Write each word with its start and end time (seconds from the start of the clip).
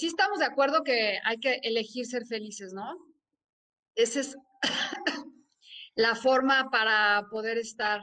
Sí 0.00 0.06
estamos 0.06 0.38
de 0.38 0.46
acuerdo 0.46 0.82
que 0.82 1.18
hay 1.24 1.36
que 1.36 1.60
elegir 1.62 2.06
ser 2.06 2.26
felices, 2.26 2.72
¿no? 2.72 2.96
Esa 3.94 4.20
es 4.20 4.36
la 5.94 6.14
forma 6.14 6.70
para 6.70 7.28
poder 7.30 7.58
estar, 7.58 8.00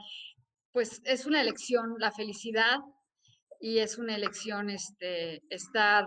pues 0.72 1.02
es 1.04 1.26
una 1.26 1.40
elección 1.40 1.96
la 1.98 2.12
felicidad 2.12 2.78
y 3.60 3.78
es 3.78 3.98
una 3.98 4.14
elección 4.14 4.70
este, 4.70 5.42
estar 5.50 6.06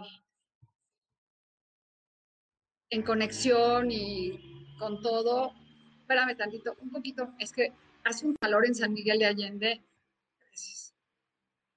en 2.90 3.04
conexión 3.04 3.92
y 3.92 4.78
con 4.80 5.02
todo. 5.02 5.52
Espérame 6.00 6.38
tantito, 6.38 6.74
un 6.80 6.90
poquito, 6.90 7.34
es 7.38 7.52
que 7.52 7.74
hace 8.06 8.26
un 8.28 8.36
calor 8.36 8.66
en 8.66 8.76
San 8.76 8.94
Miguel 8.94 9.20
de 9.20 9.26
Allende. 9.26 9.84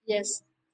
Y 0.07 0.15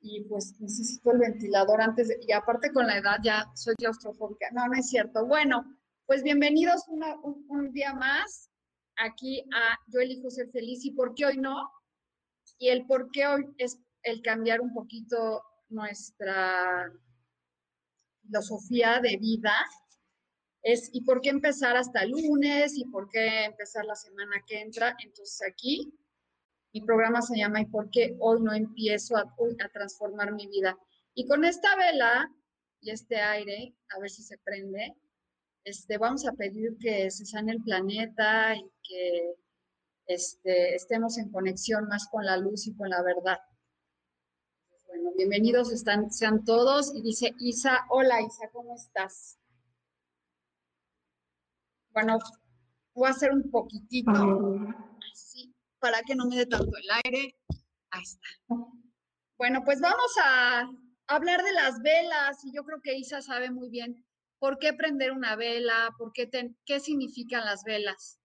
y 0.03 0.25
pues 0.25 0.59
necesito 0.61 1.12
el 1.12 1.19
ventilador 1.19 1.81
antes 1.81 2.09
de, 2.09 2.19
y 2.27 2.33
aparte 2.33 2.73
con 2.73 2.87
la 2.87 2.98
edad 2.98 3.19
ya 3.23 3.51
soy 3.55 3.75
claustrofóbica. 3.77 4.51
No, 4.53 4.67
no 4.67 4.75
es 4.75 4.89
cierto. 4.89 5.27
Bueno, 5.27 5.65
pues 6.06 6.23
bienvenidos 6.23 6.83
un, 6.89 7.73
día 7.73 7.95
más 7.95 8.51
aquí 8.97 9.45
a 9.55 9.78
Yo 9.89 10.01
elijo 10.01 10.31
ser 10.31 10.51
feliz 10.51 10.84
y 10.84 10.93
por 10.93 11.15
qué 11.15 11.27
hoy 11.27 11.37
no. 11.37 11.71
Y 12.59 12.69
el 12.69 12.87
por 12.87 13.11
qué 13.11 13.27
hoy 13.27 13.45
es 13.59 13.78
el 14.03 14.23
cambiar 14.23 14.61
un 14.61 14.73
poquito 14.73 15.43
nuestra 15.69 16.91
filosofía 18.23 19.01
de 19.01 19.19
vida. 19.19 19.55
Es, 20.62 20.91
¿y 20.93 21.03
por 21.03 21.21
qué 21.21 21.31
empezar 21.31 21.77
hasta 21.77 22.05
lunes? 22.06 22.77
¿Y 22.77 22.87
por 22.87 23.09
qué 23.09 23.45
empezar 23.45 23.84
la 23.84 23.95
semana 23.95 24.43
que 24.47 24.61
entra? 24.61 24.97
Entonces 24.98 25.41
aquí 25.51 26.00
mi 26.72 26.80
programa 26.82 27.20
se 27.22 27.36
llama 27.36 27.60
¿Y 27.60 27.66
por 27.66 27.90
qué 27.90 28.16
hoy 28.20 28.42
no 28.42 28.52
empiezo 28.52 29.16
a, 29.16 29.24
transformar 29.72 30.32
mi 30.32 30.46
vida? 30.46 30.78
Y 31.14 31.26
con 31.26 31.44
esta 31.44 31.74
vela 31.76 32.30
y 32.80 32.90
este 32.90 33.16
aire, 33.16 33.74
a 33.90 34.00
ver 34.00 34.10
si 34.10 34.22
se 34.22 34.38
prende, 34.38 34.96
este, 35.64 35.98
vamos 35.98 36.26
a 36.26 36.32
pedir 36.32 36.76
que 36.78 37.10
se 37.10 37.26
sane 37.26 37.52
el 37.52 37.62
planeta 37.62 38.54
y 38.54 38.64
que 38.82 39.34
este, 40.06 40.74
estemos 40.74 41.18
en 41.18 41.30
conexión 41.30 41.86
más 41.88 42.09
con 42.09 42.25
la 42.25 42.36
luz 42.36 42.66
y 42.66 42.75
con 42.75 42.88
la 42.88 43.03
verdad. 43.03 43.38
Bueno, 44.86 45.12
bienvenidos 45.16 45.72
están, 45.72 46.10
sean 46.10 46.44
todos. 46.44 46.94
Y 46.94 47.03
dice 47.03 47.34
Isa, 47.38 47.86
hola 47.91 48.22
Isa, 48.22 48.48
¿cómo 48.53 48.75
estás? 48.75 49.38
Bueno, 51.92 52.19
voy 52.94 53.09
a 53.09 53.10
hacer 53.10 53.32
un 53.32 53.50
poquitito 53.50 54.12
para 55.80 56.02
que 56.02 56.14
no 56.14 56.26
me 56.26 56.36
dé 56.36 56.46
tanto 56.46 56.70
el 56.76 56.91
aire. 57.04 57.36
Ahí 57.91 58.02
está. 58.02 58.28
Bueno, 59.38 59.62
pues 59.64 59.80
vamos 59.80 60.12
a 60.22 60.70
hablar 61.08 61.42
de 61.42 61.52
las 61.52 61.80
velas 61.82 62.44
y 62.44 62.52
yo 62.54 62.64
creo 62.64 62.80
que 62.80 62.96
Isa 62.96 63.22
sabe 63.22 63.50
muy 63.50 63.70
bien 63.70 64.04
por 64.38 64.58
qué 64.58 64.72
prender 64.72 65.12
una 65.12 65.36
vela, 65.36 65.94
por 65.98 66.12
qué, 66.12 66.30
qué 66.64 66.80
significan 66.80 67.44
las 67.44 67.64
velas. 67.64 68.20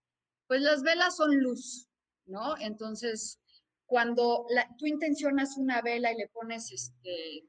Pues 0.47 0.61
las 0.61 0.83
velas 0.83 1.15
son 1.15 1.39
luz, 1.41 1.87
¿no? 2.25 2.57
Entonces, 2.57 3.39
cuando 3.85 4.45
tú 4.77 4.85
intencionas 4.85 5.57
una 5.57 5.81
vela 5.81 6.11
y 6.11 6.17
le 6.17 6.27
pones 6.29 6.71
este, 6.71 7.47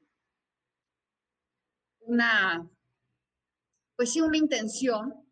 una, 2.01 2.69
pues 3.95 4.13
sí, 4.13 4.21
una 4.21 4.37
intención, 4.37 5.26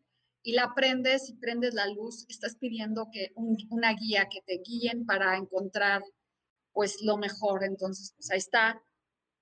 y 0.46 0.54
la 0.54 0.76
prendes 0.76 1.28
y 1.28 1.34
prendes 1.34 1.74
la 1.74 1.88
luz, 1.88 2.28
estás 2.30 2.56
pidiendo 2.56 3.10
que 3.12 3.34
una 3.36 3.94
guía 3.94 4.30
que 4.30 4.42
te 4.44 4.62
guíen 4.64 5.04
para 5.04 5.36
encontrar 5.38 6.04
pues 6.72 7.02
lo 7.02 7.18
mejor. 7.18 7.64
Entonces, 7.64 8.14
pues 8.16 8.30
ahí 8.30 8.38
está. 8.38 8.80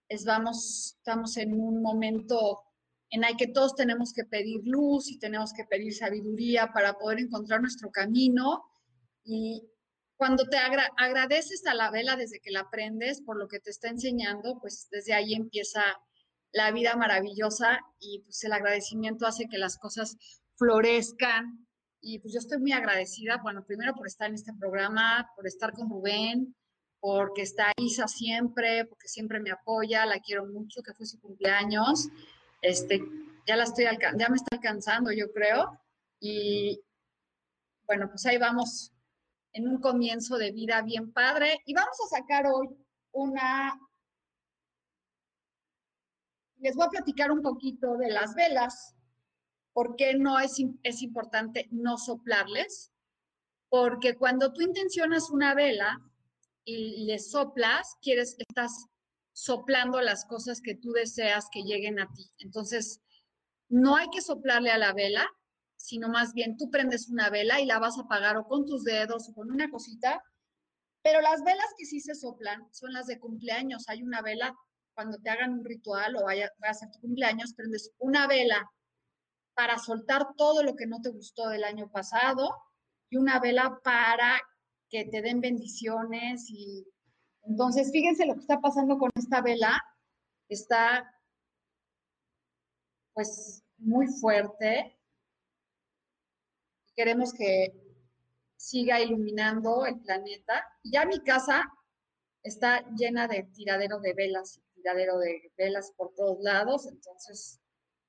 Es, 0.07 0.23
vamos, 0.23 0.95
estamos 0.97 1.35
en 1.35 1.59
un 1.59 1.81
momento 1.81 2.61
en 3.09 3.25
el 3.25 3.35
que 3.35 3.47
todos 3.47 3.75
tenemos 3.75 4.13
que 4.13 4.23
pedir 4.23 4.61
luz 4.63 5.11
y 5.11 5.19
tenemos 5.19 5.51
que 5.51 5.65
pedir 5.65 5.93
sabiduría 5.93 6.71
para 6.71 6.93
poder 6.93 7.19
encontrar 7.19 7.59
nuestro 7.59 7.91
camino. 7.91 8.63
Y 9.25 9.61
cuando 10.15 10.47
te 10.47 10.55
agradeces 10.57 11.67
a 11.67 11.73
la 11.73 11.91
vela 11.91 12.15
desde 12.15 12.39
que 12.39 12.51
la 12.51 12.69
prendes 12.69 13.21
por 13.21 13.37
lo 13.37 13.49
que 13.49 13.59
te 13.59 13.71
está 13.71 13.89
enseñando, 13.89 14.57
pues 14.61 14.87
desde 14.89 15.13
ahí 15.13 15.33
empieza 15.33 15.83
la 16.53 16.71
vida 16.71 16.95
maravillosa 16.95 17.81
y 17.99 18.19
pues 18.19 18.41
el 18.45 18.53
agradecimiento 18.53 19.27
hace 19.27 19.49
que 19.49 19.57
las 19.57 19.77
cosas 19.77 20.15
florezcan. 20.57 21.67
Y 22.01 22.19
pues 22.19 22.33
yo 22.33 22.39
estoy 22.39 22.59
muy 22.59 22.73
agradecida, 22.73 23.37
bueno, 23.41 23.63
primero 23.63 23.93
por 23.93 24.07
estar 24.07 24.27
en 24.27 24.35
este 24.35 24.53
programa, 24.53 25.29
por 25.35 25.47
estar 25.47 25.71
con 25.71 25.89
Rubén, 25.89 26.53
porque 26.99 27.41
está 27.43 27.71
Isa 27.77 28.07
siempre, 28.07 28.85
porque 28.85 29.07
siempre 29.07 29.39
me 29.39 29.51
apoya, 29.51 30.05
la 30.05 30.19
quiero 30.19 30.45
mucho, 30.45 30.81
que 30.83 30.93
fue 30.93 31.05
su 31.05 31.19
cumpleaños. 31.21 32.09
Este, 32.61 33.01
ya 33.45 33.55
la 33.55 33.63
estoy 33.63 33.85
ya 33.85 34.29
me 34.29 34.35
está 34.35 34.55
alcanzando, 34.55 35.11
yo 35.11 35.31
creo. 35.31 35.79
Y 36.19 36.81
bueno, 37.85 38.09
pues 38.09 38.25
ahí 38.25 38.37
vamos 38.37 38.93
en 39.51 39.67
un 39.67 39.79
comienzo 39.79 40.37
de 40.37 40.51
vida 40.51 40.81
bien 40.81 41.11
padre. 41.11 41.61
Y 41.65 41.73
vamos 41.73 41.97
a 42.05 42.17
sacar 42.17 42.47
hoy 42.47 42.69
una. 43.11 43.79
Les 46.57 46.75
voy 46.75 46.85
a 46.85 46.89
platicar 46.89 47.31
un 47.31 47.41
poquito 47.41 47.97
de 47.97 48.09
las 48.09 48.35
velas. 48.35 48.95
¿Por 49.73 49.95
qué 49.95 50.13
no 50.13 50.39
es, 50.39 50.57
es 50.83 51.01
importante 51.01 51.67
no 51.71 51.97
soplarles? 51.97 52.91
Porque 53.69 54.15
cuando 54.15 54.53
tú 54.53 54.61
intencionas 54.61 55.29
una 55.31 55.55
vela 55.55 55.99
y 56.63 57.05
le 57.05 57.19
soplas, 57.19 57.97
quieres, 58.01 58.35
estás 58.37 58.87
soplando 59.33 59.99
las 60.01 60.25
cosas 60.25 60.61
que 60.61 60.75
tú 60.75 60.91
deseas 60.91 61.47
que 61.51 61.63
lleguen 61.63 61.99
a 61.99 62.07
ti. 62.13 62.31
Entonces, 62.37 63.01
no 63.69 63.95
hay 63.95 64.07
que 64.11 64.21
soplarle 64.21 64.69
a 64.69 64.77
la 64.77 64.93
vela, 64.93 65.27
sino 65.75 66.07
más 66.07 66.33
bien 66.33 66.55
tú 66.55 66.69
prendes 66.69 67.09
una 67.09 67.29
vela 67.29 67.59
y 67.59 67.65
la 67.65 67.79
vas 67.79 67.97
a 67.97 68.01
apagar 68.01 68.37
o 68.37 68.47
con 68.47 68.65
tus 68.65 68.83
dedos 68.83 69.27
o 69.29 69.33
con 69.33 69.51
una 69.51 69.69
cosita. 69.69 70.21
Pero 71.01 71.19
las 71.21 71.43
velas 71.43 71.67
que 71.77 71.85
sí 71.85 71.99
se 71.99 72.15
soplan 72.15 72.67
son 72.71 72.93
las 72.93 73.07
de 73.07 73.19
cumpleaños. 73.19 73.89
Hay 73.89 74.03
una 74.03 74.21
vela, 74.21 74.55
cuando 74.93 75.17
te 75.17 75.29
hagan 75.31 75.53
un 75.53 75.65
ritual 75.65 76.15
o 76.15 76.25
vaya, 76.25 76.49
a 76.61 76.69
hacer 76.69 76.91
tu 76.91 76.99
cumpleaños, 76.99 77.55
prendes 77.55 77.91
una 77.97 78.27
vela 78.27 78.69
para 79.55 79.77
soltar 79.77 80.35
todo 80.35 80.63
lo 80.63 80.75
que 80.75 80.87
no 80.87 81.01
te 81.01 81.09
gustó 81.09 81.49
del 81.49 81.63
año 81.63 81.89
pasado 81.91 82.49
y 83.09 83.17
una 83.17 83.39
vela 83.39 83.79
para 83.83 84.41
que 84.89 85.05
te 85.05 85.21
den 85.21 85.41
bendiciones 85.41 86.49
y 86.49 86.87
entonces 87.43 87.91
fíjense 87.91 88.25
lo 88.25 88.35
que 88.35 88.41
está 88.41 88.61
pasando 88.61 88.97
con 88.97 89.09
esta 89.15 89.41
vela, 89.41 89.81
está 90.47 91.13
pues 93.13 93.63
muy 93.77 94.07
fuerte. 94.07 94.97
Queremos 96.95 97.33
que 97.33 97.73
siga 98.55 99.01
iluminando 99.01 99.85
el 99.85 99.99
planeta. 99.99 100.65
Ya 100.83 101.05
mi 101.05 101.19
casa 101.19 101.69
está 102.43 102.81
llena 102.95 103.27
de 103.27 103.43
tiradero 103.43 103.99
de 103.99 104.13
velas, 104.13 104.61
tiradero 104.73 105.17
de 105.17 105.51
velas 105.57 105.91
por 105.97 106.13
todos 106.15 106.39
lados, 106.41 106.87
entonces 106.87 107.59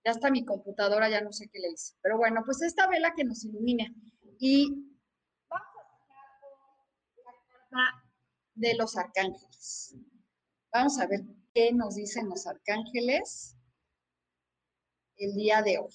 ya 0.04 0.12
está 0.12 0.30
mi 0.30 0.44
computadora, 0.44 1.08
ya 1.08 1.20
no 1.22 1.32
sé 1.32 1.48
qué 1.48 1.58
le 1.60 1.70
hice. 1.70 1.94
Pero 2.02 2.18
bueno, 2.18 2.42
pues 2.44 2.60
esta 2.62 2.86
vela 2.88 3.14
que 3.16 3.24
nos 3.24 3.44
ilumina. 3.44 3.86
Y 4.38 4.68
vamos 5.48 5.66
a 5.78 5.84
sacar 5.88 6.26
la 7.16 7.32
carta 7.48 8.04
de 8.54 8.74
los 8.74 8.96
arcángeles. 8.96 9.96
Vamos 10.72 10.98
a 10.98 11.06
ver 11.06 11.20
qué 11.54 11.72
nos 11.72 11.94
dicen 11.94 12.28
los 12.28 12.46
arcángeles. 12.46 13.56
el 15.16 15.34
día 15.34 15.62
de 15.62 15.78
hoy. 15.78 15.94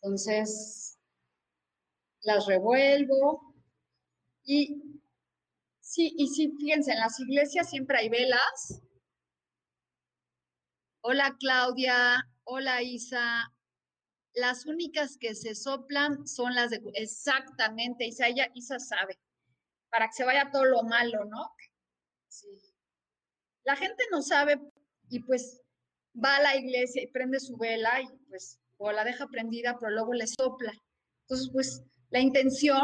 Entonces, 0.00 0.96
las 2.22 2.46
revuelvo 2.46 3.54
y 4.44 5.00
sí, 5.80 6.14
y 6.16 6.28
sí, 6.28 6.54
fíjense, 6.58 6.92
en 6.92 7.00
las 7.00 7.18
iglesias 7.18 7.68
siempre 7.68 7.98
hay 7.98 8.08
velas. 8.08 8.80
Hola 11.02 11.36
Claudia, 11.38 12.24
hola 12.50 12.82
Isa. 12.82 13.52
Las 14.34 14.66
únicas 14.66 15.16
que 15.16 15.34
se 15.34 15.54
soplan 15.54 16.26
son 16.26 16.54
las 16.54 16.70
de 16.70 16.80
exactamente, 16.94 18.06
Isa, 18.06 18.26
ella, 18.28 18.48
Isa 18.54 18.78
sabe, 18.78 19.18
para 19.88 20.06
que 20.06 20.14
se 20.14 20.24
vaya 20.24 20.50
todo 20.52 20.64
lo 20.64 20.82
malo, 20.82 21.24
¿no? 21.24 21.52
Sí. 22.28 22.48
La 23.64 23.76
gente 23.76 24.02
no 24.10 24.22
sabe 24.22 24.60
y 25.08 25.20
pues 25.20 25.60
va 26.12 26.36
a 26.36 26.42
la 26.42 26.56
iglesia 26.56 27.02
y 27.02 27.06
prende 27.08 27.38
su 27.38 27.56
vela 27.56 28.02
y 28.02 28.08
pues 28.28 28.58
o 28.78 28.90
la 28.90 29.04
deja 29.04 29.26
prendida, 29.28 29.76
pero 29.78 29.92
luego 29.92 30.12
le 30.14 30.26
sopla. 30.26 30.72
Entonces, 31.22 31.50
pues 31.52 31.82
la 32.10 32.20
intención, 32.20 32.82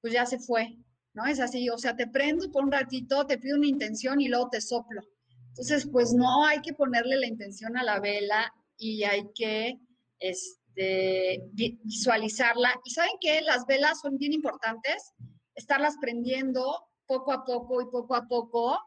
pues 0.00 0.12
ya 0.12 0.26
se 0.26 0.38
fue, 0.38 0.76
¿no? 1.12 1.26
Es 1.26 1.38
así, 1.38 1.68
o 1.70 1.78
sea, 1.78 1.94
te 1.94 2.06
prendo 2.06 2.50
por 2.50 2.64
un 2.64 2.72
ratito, 2.72 3.26
te 3.26 3.38
pido 3.38 3.58
una 3.58 3.66
intención 3.66 4.20
y 4.20 4.28
luego 4.28 4.48
te 4.50 4.60
soplo. 4.60 5.02
Entonces, 5.48 5.86
pues 5.86 6.14
no 6.14 6.46
hay 6.46 6.62
que 6.62 6.72
ponerle 6.72 7.16
la 7.16 7.26
intención 7.26 7.76
a 7.76 7.84
la 7.84 8.00
vela 8.00 8.52
y 8.76 9.04
hay 9.04 9.30
que 9.34 9.78
este, 10.18 11.42
visualizarla. 11.52 12.74
Y 12.84 12.90
saben 12.90 13.16
que 13.20 13.40
las 13.42 13.66
velas 13.66 14.00
son 14.00 14.18
bien 14.18 14.32
importantes, 14.32 15.12
estarlas 15.54 15.96
prendiendo 16.00 16.86
poco 17.06 17.32
a 17.32 17.44
poco 17.44 17.80
y 17.82 17.86
poco 17.86 18.14
a 18.14 18.26
poco. 18.26 18.78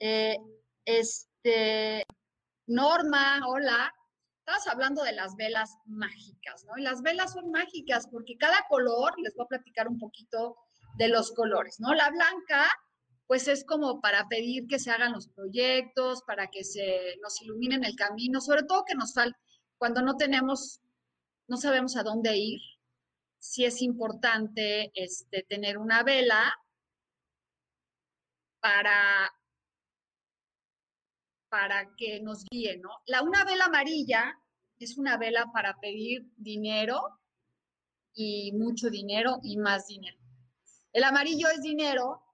Eh, 0.00 0.38
este, 0.84 2.04
Norma, 2.66 3.40
hola, 3.46 3.92
estabas 4.38 4.66
hablando 4.68 5.02
de 5.02 5.12
las 5.12 5.36
velas 5.36 5.76
mágicas, 5.86 6.64
¿no? 6.64 6.78
Y 6.78 6.82
las 6.82 7.02
velas 7.02 7.32
son 7.32 7.50
mágicas 7.50 8.08
porque 8.10 8.36
cada 8.38 8.64
color, 8.68 9.14
les 9.18 9.34
voy 9.34 9.44
a 9.44 9.48
platicar 9.48 9.88
un 9.88 9.98
poquito 9.98 10.56
de 10.96 11.08
los 11.08 11.32
colores, 11.32 11.76
¿no? 11.80 11.94
La 11.94 12.10
blanca, 12.10 12.70
pues 13.28 13.46
es 13.46 13.64
como 13.64 14.00
para 14.00 14.26
pedir 14.26 14.66
que 14.66 14.78
se 14.78 14.90
hagan 14.90 15.12
los 15.12 15.28
proyectos, 15.28 16.22
para 16.26 16.48
que 16.48 16.64
se 16.64 17.18
nos 17.22 17.40
iluminen 17.42 17.84
el 17.84 17.94
camino, 17.94 18.40
sobre 18.40 18.62
todo 18.62 18.86
que 18.86 18.94
nos 18.94 19.12
falta, 19.12 19.38
cuando 19.76 20.00
no 20.00 20.16
tenemos, 20.16 20.80
no 21.46 21.58
sabemos 21.58 21.96
a 21.98 22.02
dónde 22.02 22.38
ir, 22.38 22.60
sí 23.38 23.66
es 23.66 23.82
importante 23.82 24.90
este, 24.94 25.42
tener 25.42 25.76
una 25.76 26.02
vela 26.02 26.56
para 28.60 29.30
para 31.50 31.94
que 31.96 32.20
nos 32.20 32.44
guíe, 32.50 32.78
¿no? 32.78 32.90
La 33.06 33.22
una 33.22 33.44
vela 33.44 33.66
amarilla 33.66 34.38
es 34.78 34.98
una 34.98 35.16
vela 35.16 35.46
para 35.52 35.78
pedir 35.80 36.30
dinero 36.36 37.00
y 38.14 38.52
mucho 38.52 38.90
dinero 38.90 39.38
y 39.42 39.56
más 39.56 39.86
dinero. 39.86 40.18
El 40.92 41.04
amarillo 41.04 41.48
es 41.48 41.62
dinero 41.62 42.27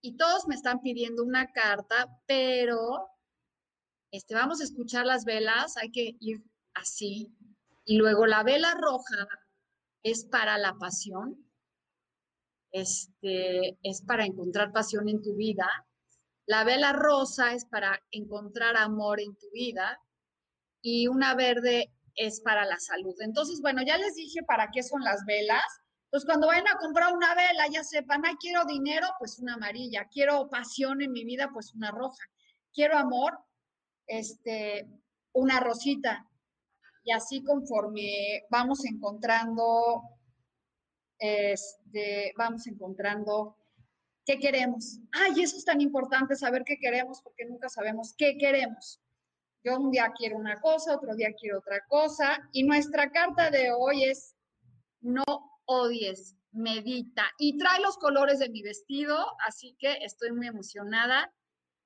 y 0.00 0.16
todos 0.16 0.46
me 0.46 0.54
están 0.54 0.80
pidiendo 0.80 1.24
una 1.24 1.50
carta, 1.52 2.08
pero 2.26 3.08
este, 4.10 4.34
vamos 4.34 4.60
a 4.60 4.64
escuchar 4.64 5.06
las 5.06 5.24
velas, 5.24 5.76
hay 5.76 5.90
que 5.90 6.16
ir 6.20 6.42
así. 6.74 7.34
Y 7.84 7.96
luego 7.96 8.26
la 8.26 8.42
vela 8.42 8.74
roja 8.74 9.26
es 10.02 10.24
para 10.24 10.58
la 10.58 10.74
pasión, 10.74 11.44
este, 12.70 13.78
es 13.82 14.02
para 14.02 14.24
encontrar 14.24 14.72
pasión 14.72 15.08
en 15.08 15.22
tu 15.22 15.34
vida. 15.34 15.68
La 16.46 16.64
vela 16.64 16.92
rosa 16.92 17.52
es 17.52 17.64
para 17.66 18.00
encontrar 18.10 18.76
amor 18.76 19.20
en 19.20 19.36
tu 19.36 19.50
vida 19.52 20.00
y 20.82 21.08
una 21.08 21.34
verde 21.34 21.92
es 22.14 22.40
para 22.40 22.64
la 22.64 22.78
salud. 22.78 23.14
Entonces, 23.20 23.60
bueno, 23.60 23.82
ya 23.86 23.98
les 23.98 24.14
dije 24.14 24.42
para 24.42 24.70
qué 24.70 24.82
son 24.82 25.02
las 25.02 25.24
velas. 25.26 25.64
Entonces, 26.08 26.26
cuando 26.26 26.46
vayan 26.46 26.68
a 26.68 26.78
comprar 26.78 27.14
una 27.14 27.34
vela, 27.34 27.68
ya 27.70 27.84
sepan, 27.84 28.22
ay, 28.24 28.34
quiero 28.40 28.64
dinero, 28.64 29.06
pues 29.18 29.38
una 29.38 29.54
amarilla. 29.54 30.08
Quiero 30.10 30.48
pasión 30.48 31.02
en 31.02 31.12
mi 31.12 31.24
vida, 31.24 31.50
pues 31.52 31.74
una 31.74 31.90
roja. 31.90 32.24
Quiero 32.72 32.96
amor, 32.96 33.38
este, 34.06 34.88
una 35.32 35.60
rosita. 35.60 36.26
Y 37.04 37.12
así 37.12 37.42
conforme 37.42 38.44
vamos 38.50 38.84
encontrando, 38.86 40.02
este, 41.18 42.32
vamos 42.36 42.66
encontrando 42.66 43.58
¿Qué 44.28 44.38
queremos? 44.38 45.00
Ay, 45.10 45.42
eso 45.42 45.56
es 45.56 45.64
tan 45.64 45.80
importante 45.80 46.36
saber 46.36 46.62
qué 46.62 46.76
queremos 46.76 47.22
porque 47.22 47.46
nunca 47.46 47.70
sabemos 47.70 48.14
qué 48.14 48.36
queremos. 48.36 49.00
Yo 49.64 49.80
un 49.80 49.90
día 49.90 50.12
quiero 50.14 50.36
una 50.36 50.60
cosa, 50.60 50.96
otro 50.96 51.14
día 51.14 51.32
quiero 51.32 51.60
otra 51.60 51.80
cosa. 51.88 52.46
Y 52.52 52.64
nuestra 52.64 53.10
carta 53.10 53.50
de 53.50 53.72
hoy 53.72 54.04
es 54.04 54.36
no 55.00 55.24
odies, 55.68 56.36
medita. 56.50 57.24
Y 57.38 57.58
trae 57.58 57.80
los 57.80 57.96
colores 57.98 58.38
de 58.38 58.48
mi 58.48 58.62
vestido, 58.62 59.16
así 59.46 59.76
que 59.78 59.98
estoy 60.02 60.32
muy 60.32 60.48
emocionada. 60.48 61.32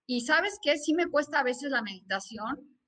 Y 0.06 0.23
sabes 0.23 0.58
qué, 0.62 0.79
sí 0.79 0.94
me 0.94 1.08
cuesta 1.08 1.40
a 1.40 1.44
veces 1.44 1.70
la 1.70 1.82
meditación, 1.82 2.79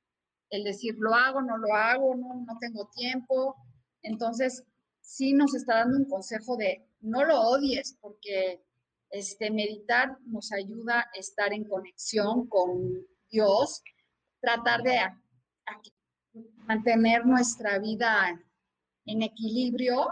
el 0.51 0.65
decir 0.65 0.95
lo 0.99 1.15
hago, 1.15 1.43
no 1.43 1.59
lo 1.59 1.75
hago, 1.75 2.15
no, 2.15 2.45
no 2.47 2.59
tengo 2.61 2.89
tiempo. 2.95 3.57
Entonces, 4.03 4.65
sí 5.01 5.33
nos 5.33 5.55
está 5.55 5.77
dando 5.77 5.99
un 5.99 6.09
consejo 6.09 6.57
de 6.57 6.87
no 7.01 7.25
lo 7.25 7.41
odies, 7.41 7.97
porque 8.01 8.63
este, 9.11 9.51
meditar 9.51 10.17
nos 10.27 10.53
ayuda 10.53 11.01
a 11.01 11.19
estar 11.19 11.53
en 11.53 11.65
conexión 11.65 12.49
con 12.49 13.07
Dios, 13.31 13.83
tratar 14.41 14.83
de 14.83 14.99
mantener 16.67 17.27
nuestra 17.27 17.79
vida 17.79 18.41
en 19.07 19.23
equilibrio. 19.23 20.09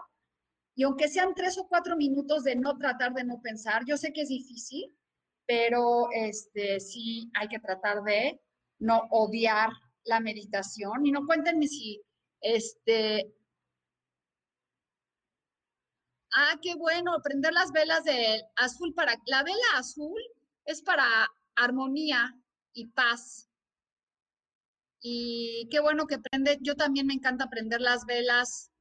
Y 0.74 0.84
aunque 0.84 1.08
sean 1.08 1.34
tres 1.34 1.58
o 1.58 1.66
cuatro 1.68 1.96
minutos 1.96 2.44
de 2.44 2.56
no 2.56 2.76
tratar 2.78 3.12
de 3.12 3.24
no 3.24 3.40
pensar, 3.42 3.84
yo 3.86 3.96
sé 3.96 4.12
que 4.12 4.22
es 4.22 4.28
difícil, 4.28 4.96
pero 5.46 6.08
este, 6.12 6.80
sí 6.80 7.30
hay 7.34 7.48
que 7.48 7.58
tratar 7.58 8.02
de 8.02 8.40
no 8.78 9.02
odiar 9.10 9.70
la 10.04 10.20
meditación. 10.20 11.04
Y 11.04 11.12
no 11.12 11.26
cuéntenme 11.26 11.66
si 11.66 12.02
este, 12.40 13.34
Ah, 16.34 16.58
qué 16.62 16.74
bueno, 16.74 17.20
prender 17.22 17.52
las 17.52 17.72
velas 17.72 18.04
de 18.04 18.42
azul 18.56 18.94
para... 18.94 19.14
La 19.26 19.42
vela 19.42 19.56
azul 19.74 20.20
es 20.64 20.80
para 20.80 21.06
armonía 21.56 22.34
y 22.72 22.86
paz. 22.88 23.50
Y 25.02 25.68
qué 25.70 25.80
bueno 25.80 26.06
que 26.06 26.18
prende. 26.18 26.58
Yo 26.62 26.74
también 26.74 27.06
me 27.06 27.14
encanta 27.14 27.50
prender 27.50 27.82
las 27.82 28.06
velas. 28.06 28.71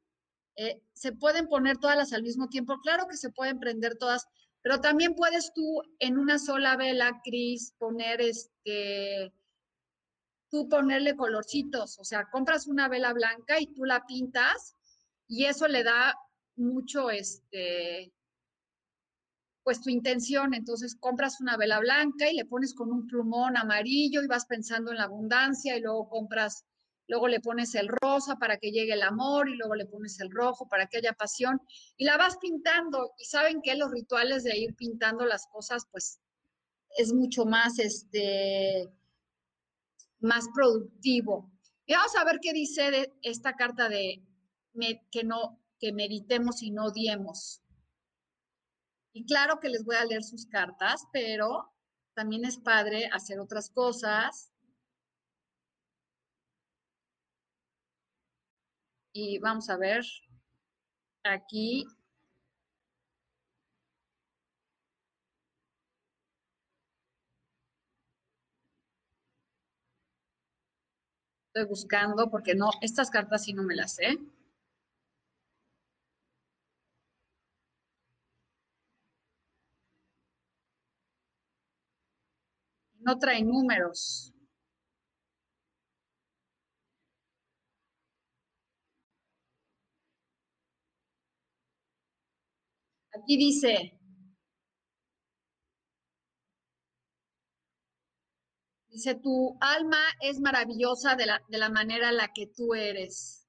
Eh, 0.56 0.82
¿Se 0.94 1.12
pueden 1.14 1.48
poner 1.48 1.78
todas 1.78 1.98
las 1.98 2.14
al 2.14 2.24
mismo 2.24 2.48
tiempo? 2.50 2.80
Claro 2.82 3.08
que 3.10 3.18
se 3.18 3.30
pueden 3.30 3.60
prender 3.60 3.98
todas, 3.98 4.28
pero 4.62 4.82
también 4.82 5.16
puedes 5.16 5.54
tú 5.54 5.82
en 6.00 6.18
una 6.18 6.40
sola 6.40 6.76
vela, 6.76 7.22
Cris, 7.24 7.74
poner 7.78 8.22
este, 8.22 9.34
tú 10.50 10.68
ponerle 10.68 11.16
colorcitos, 11.16 11.98
o 12.00 12.04
sea, 12.04 12.30
compras 12.30 12.68
una 12.68 12.90
vela 12.90 13.14
blanca 13.14 13.60
y 13.60 13.68
tú 13.68 13.86
la 13.86 14.06
pintas 14.06 14.76
y 15.28 15.46
eso 15.46 15.68
le 15.68 15.84
da 15.84 16.14
mucho, 16.58 17.10
este, 17.10 18.14
pues 19.64 19.82
tu 19.82 19.90
intención. 19.90 20.54
Entonces 20.54 20.96
compras 21.00 21.40
una 21.40 21.58
vela 21.58 21.80
blanca 21.80 22.30
y 22.30 22.36
le 22.36 22.46
pones 22.46 22.74
con 22.74 22.92
un 22.92 23.08
plumón 23.08 23.58
amarillo 23.58 24.22
y 24.22 24.28
vas 24.28 24.46
pensando 24.46 24.92
en 24.92 24.98
la 24.98 25.06
abundancia 25.06 25.78
y 25.78 25.82
luego 25.82 26.10
compras, 26.10 26.66
luego 27.12 27.28
le 27.28 27.42
pones 27.42 27.76
el 27.76 27.90
rosa 27.90 28.38
para 28.38 28.56
que 28.56 28.72
llegue 28.72 28.94
el 28.94 29.02
amor 29.02 29.50
y 29.50 29.58
luego 29.58 29.76
le 29.76 29.86
pones 29.86 30.18
el 30.22 30.32
rojo 30.32 30.70
para 30.70 30.88
que 30.88 30.98
haya 30.98 31.12
pasión 31.12 31.62
y 31.98 32.06
la 32.06 32.16
vas 32.16 32.38
pintando. 32.38 33.12
Y 33.18 33.26
saben 33.26 33.62
que 33.62 33.76
los 33.76 33.92
rituales 33.92 34.46
de 34.46 34.58
ir 34.58 34.76
pintando 34.76 35.26
las 35.26 35.46
cosas, 35.48 35.86
pues 35.92 36.22
es 36.98 37.12
mucho 37.12 37.44
más, 37.44 37.80
este, 37.80 38.90
más 40.22 40.46
productivo. 40.56 41.52
Y 41.86 41.96
vamos 41.96 42.16
a 42.16 42.24
ver 42.24 42.40
qué 42.42 42.54
dice 42.54 42.90
de 42.92 43.14
esta 43.24 43.58
carta 43.58 43.90
de 43.90 44.24
que 45.12 45.26
no, 45.26 45.60
que 45.82 45.92
meditemos 45.92 46.64
y 46.64 46.72
no 46.72 46.86
odiemos. 46.86 47.62
Y 49.12 49.26
claro 49.26 49.60
que 49.60 49.68
les 49.68 49.84
voy 49.84 49.98
a 49.98 50.06
leer 50.06 50.24
sus 50.24 50.46
cartas, 50.46 51.04
pero 51.12 51.74
también 52.14 52.46
es 52.46 52.58
padre 52.58 53.10
hacer 53.12 53.38
otras 53.42 53.70
cosas. 53.70 54.54
Y 59.14 59.40
vamos 59.40 59.70
a 59.70 59.78
ver 59.78 60.04
aquí. 61.24 61.86
Estoy 71.54 71.66
buscando 71.68 72.30
porque 72.30 72.56
no, 72.56 72.72
estas 72.82 73.10
cartas 73.10 73.44
sí 73.44 73.54
no 73.54 73.64
me 73.64 73.76
las 73.76 73.94
sé. 73.96 74.18
no 83.02 83.18
trae 83.18 83.44
números. 83.44 84.31
Aquí 93.14 93.38
dice, 93.38 94.00
dice, 98.88 99.16
tu 99.16 99.58
alma 99.60 100.00
es 100.22 100.40
maravillosa 100.40 101.16
de 101.16 101.26
la, 101.26 101.42
de 101.50 101.58
la 101.58 101.70
manera 101.70 102.10
en 102.10 102.18
la 102.18 102.32
que 102.34 102.48
tú 102.48 102.74
eres 102.74 103.48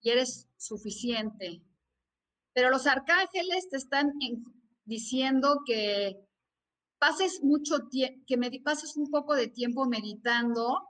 y 0.00 0.10
eres 0.10 0.48
suficiente. 0.56 1.62
Pero 2.52 2.70
los 2.70 2.86
arcángeles 2.86 3.68
te 3.70 3.76
están 3.76 4.12
diciendo 4.84 5.60
que 5.64 6.16
pases 6.98 7.40
mucho 7.42 7.86
tiempo, 7.88 8.24
que 8.26 8.60
pases 8.64 8.96
un 8.96 9.10
poco 9.10 9.34
de 9.34 9.48
tiempo 9.48 9.86
meditando 9.86 10.80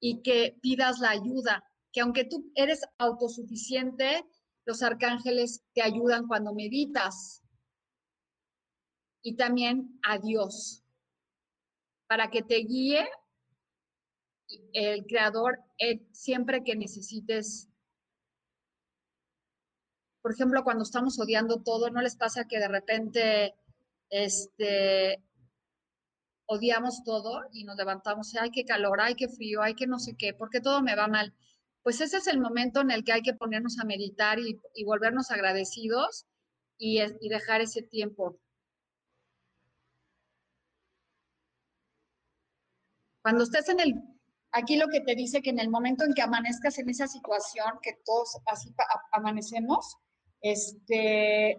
y 0.00 0.22
que 0.22 0.58
pidas 0.60 0.98
la 0.98 1.10
ayuda, 1.10 1.64
que 1.92 2.00
aunque 2.00 2.24
tú 2.24 2.50
eres 2.54 2.80
autosuficiente, 2.98 4.24
los 4.64 4.82
arcángeles 4.82 5.62
te 5.74 5.82
ayudan 5.82 6.26
cuando 6.26 6.54
meditas. 6.54 7.42
Y 9.22 9.36
también 9.36 9.98
a 10.02 10.18
Dios, 10.18 10.82
para 12.06 12.30
que 12.30 12.42
te 12.42 12.56
guíe 12.56 13.06
el 14.72 15.04
creador 15.06 15.60
eh, 15.78 16.00
siempre 16.12 16.64
que 16.64 16.74
necesites. 16.74 17.68
Por 20.22 20.32
ejemplo, 20.32 20.64
cuando 20.64 20.82
estamos 20.84 21.18
odiando 21.18 21.62
todo, 21.62 21.90
¿no 21.90 22.02
les 22.02 22.16
pasa 22.16 22.46
que 22.46 22.58
de 22.58 22.68
repente 22.68 23.54
este, 24.10 25.22
odiamos 26.46 27.02
todo 27.04 27.42
y 27.52 27.64
nos 27.64 27.76
levantamos, 27.76 28.34
ay, 28.34 28.50
qué 28.50 28.64
calor, 28.64 29.00
ay, 29.00 29.14
qué 29.14 29.28
frío, 29.28 29.62
ay, 29.62 29.74
qué 29.74 29.86
no 29.86 29.98
sé 29.98 30.16
qué, 30.16 30.34
porque 30.34 30.60
todo 30.60 30.82
me 30.82 30.96
va 30.96 31.06
mal? 31.06 31.34
Pues 31.82 32.00
ese 32.00 32.18
es 32.18 32.26
el 32.26 32.40
momento 32.40 32.80
en 32.80 32.90
el 32.90 33.04
que 33.04 33.12
hay 33.12 33.22
que 33.22 33.34
ponernos 33.34 33.78
a 33.78 33.84
meditar 33.84 34.38
y, 34.38 34.60
volvernos 34.84 35.30
agradecidos 35.30 36.26
y, 36.78 37.00
y 37.00 37.28
dejar 37.28 37.60
ese 37.60 37.82
tiempo. 37.82 38.38
Cuando 43.22 43.44
estés 43.44 43.68
en 43.68 43.80
el, 43.80 43.94
aquí 44.52 44.76
lo 44.76 44.88
que 44.88 45.00
te 45.00 45.14
dice 45.14 45.42
que 45.42 45.50
en 45.50 45.58
el 45.58 45.70
momento 45.70 46.04
en 46.04 46.14
que 46.14 46.22
amanezcas 46.22 46.78
en 46.78 46.88
esa 46.88 47.06
situación, 47.06 47.78
que 47.82 47.98
todos 48.04 48.38
así 48.46 48.74
amanecemos, 49.12 49.96
este, 50.40 51.58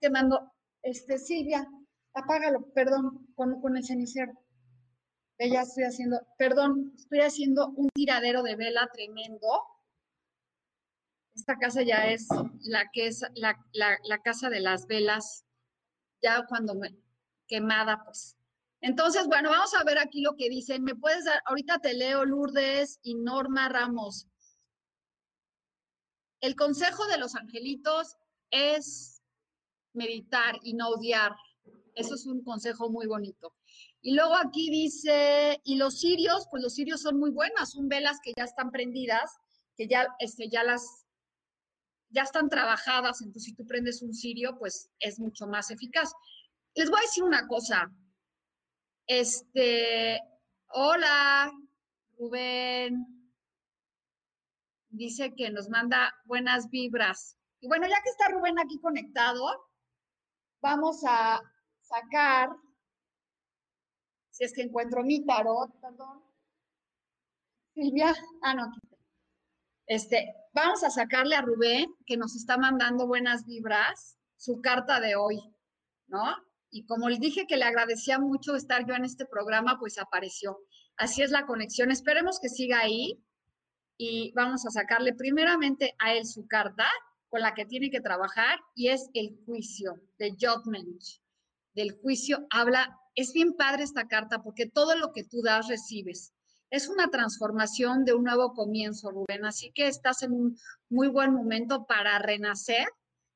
te 0.00 0.10
mando, 0.10 0.52
este, 0.82 1.18
Silvia, 1.18 1.66
apágalo, 2.14 2.72
perdón, 2.72 3.28
con, 3.34 3.60
con 3.60 3.76
el 3.76 3.84
cenicero 3.84 4.32
ya 5.46 5.62
estoy 5.62 5.84
haciendo, 5.84 6.20
perdón, 6.36 6.92
estoy 6.96 7.20
haciendo 7.20 7.68
un 7.68 7.88
tiradero 7.90 8.42
de 8.42 8.56
vela 8.56 8.88
tremendo. 8.92 9.46
Esta 11.34 11.56
casa 11.58 11.82
ya 11.82 12.08
es 12.08 12.26
la 12.62 12.90
que 12.92 13.06
es 13.06 13.22
la, 13.34 13.56
casa 14.24 14.50
de 14.50 14.60
las 14.60 14.86
velas, 14.86 15.44
ya 16.20 16.44
cuando 16.48 16.74
me 16.74 16.96
quemada, 17.46 18.02
pues. 18.04 18.36
Entonces, 18.80 19.26
bueno, 19.26 19.50
vamos 19.50 19.74
a 19.74 19.84
ver 19.84 19.98
aquí 19.98 20.20
lo 20.20 20.34
que 20.36 20.48
dicen. 20.48 20.82
Me 20.82 20.96
puedes 20.96 21.24
dar, 21.24 21.40
ahorita 21.46 21.78
te 21.78 21.94
leo 21.94 22.24
Lourdes 22.24 22.98
y 23.02 23.14
Norma 23.14 23.68
Ramos. 23.68 24.26
El 26.40 26.56
consejo 26.56 27.06
de 27.06 27.18
los 27.18 27.34
angelitos 27.34 28.16
es 28.50 29.22
meditar 29.92 30.58
y 30.62 30.74
no 30.74 30.88
odiar. 30.90 31.36
Eso 31.94 32.14
es 32.14 32.26
un 32.26 32.42
consejo 32.42 32.90
muy 32.90 33.06
bonito. 33.06 33.52
Y 34.08 34.14
luego 34.14 34.36
aquí 34.36 34.70
dice, 34.70 35.60
y 35.64 35.76
los 35.76 36.00
sirios, 36.00 36.48
pues 36.50 36.62
los 36.62 36.74
sirios 36.74 37.02
son 37.02 37.18
muy 37.18 37.30
buenas, 37.30 37.72
son 37.72 37.88
velas 37.88 38.18
que 38.24 38.32
ya 38.34 38.44
están 38.44 38.70
prendidas, 38.70 39.36
que 39.76 39.86
ya, 39.86 40.06
este, 40.18 40.48
ya 40.48 40.64
las, 40.64 41.04
ya 42.08 42.22
están 42.22 42.48
trabajadas, 42.48 43.20
entonces 43.20 43.44
si 43.44 43.54
tú 43.54 43.66
prendes 43.66 44.00
un 44.00 44.14
sirio, 44.14 44.56
pues 44.58 44.88
es 44.98 45.20
mucho 45.20 45.46
más 45.46 45.70
eficaz. 45.70 46.10
Les 46.74 46.88
voy 46.88 47.00
a 47.00 47.02
decir 47.02 47.22
una 47.22 47.46
cosa, 47.46 47.92
este, 49.06 50.22
hola, 50.68 51.52
Rubén, 52.18 53.30
dice 54.88 55.34
que 55.36 55.50
nos 55.50 55.68
manda 55.68 56.14
buenas 56.24 56.70
vibras. 56.70 57.36
Y 57.60 57.68
bueno, 57.68 57.86
ya 57.86 58.00
que 58.02 58.08
está 58.08 58.28
Rubén 58.28 58.58
aquí 58.58 58.80
conectado, 58.80 59.44
vamos 60.62 61.02
a 61.06 61.42
sacar 61.82 62.48
si 64.38 64.44
es 64.44 64.52
que 64.52 64.62
encuentro 64.62 65.02
mi 65.02 65.26
tarot, 65.26 65.68
perdón. 65.80 66.22
Silvia, 67.74 68.14
ah, 68.42 68.54
no, 68.54 68.62
aquí 68.66 68.80
Este, 69.84 70.32
vamos 70.54 70.84
a 70.84 70.90
sacarle 70.90 71.34
a 71.34 71.42
Rubén, 71.42 71.92
que 72.06 72.16
nos 72.16 72.36
está 72.36 72.56
mandando 72.56 73.08
buenas 73.08 73.46
vibras, 73.46 74.16
su 74.36 74.60
carta 74.60 75.00
de 75.00 75.16
hoy, 75.16 75.40
¿no? 76.06 76.22
Y 76.70 76.86
como 76.86 77.08
le 77.08 77.18
dije 77.18 77.48
que 77.48 77.56
le 77.56 77.64
agradecía 77.64 78.20
mucho 78.20 78.54
estar 78.54 78.86
yo 78.86 78.94
en 78.94 79.04
este 79.04 79.26
programa, 79.26 79.76
pues 79.80 79.98
apareció. 79.98 80.60
Así 80.96 81.22
es 81.22 81.32
la 81.32 81.44
conexión. 81.44 81.90
Esperemos 81.90 82.38
que 82.38 82.48
siga 82.48 82.78
ahí 82.78 83.20
y 83.96 84.32
vamos 84.36 84.64
a 84.66 84.70
sacarle 84.70 85.14
primeramente 85.14 85.96
a 85.98 86.14
él 86.14 86.26
su 86.26 86.46
carta 86.46 86.86
con 87.28 87.40
la 87.40 87.54
que 87.54 87.66
tiene 87.66 87.90
que 87.90 88.00
trabajar 88.00 88.60
y 88.76 88.90
es 88.90 89.10
el 89.14 89.36
juicio, 89.44 90.00
de 90.16 90.30
judgment. 90.30 91.02
Del 91.74 91.98
juicio 92.00 92.46
habla 92.50 92.96
es 93.18 93.32
bien 93.32 93.54
padre 93.54 93.82
esta 93.82 94.06
carta 94.06 94.44
porque 94.44 94.66
todo 94.66 94.96
lo 94.96 95.12
que 95.12 95.24
tú 95.24 95.42
das 95.42 95.66
recibes. 95.66 96.32
Es 96.70 96.86
una 96.86 97.08
transformación 97.10 98.04
de 98.04 98.14
un 98.14 98.22
nuevo 98.22 98.52
comienzo, 98.52 99.10
Rubén. 99.10 99.44
Así 99.44 99.72
que 99.74 99.88
estás 99.88 100.22
en 100.22 100.32
un 100.32 100.56
muy 100.88 101.08
buen 101.08 101.32
momento 101.32 101.84
para 101.84 102.16
renacer, 102.20 102.86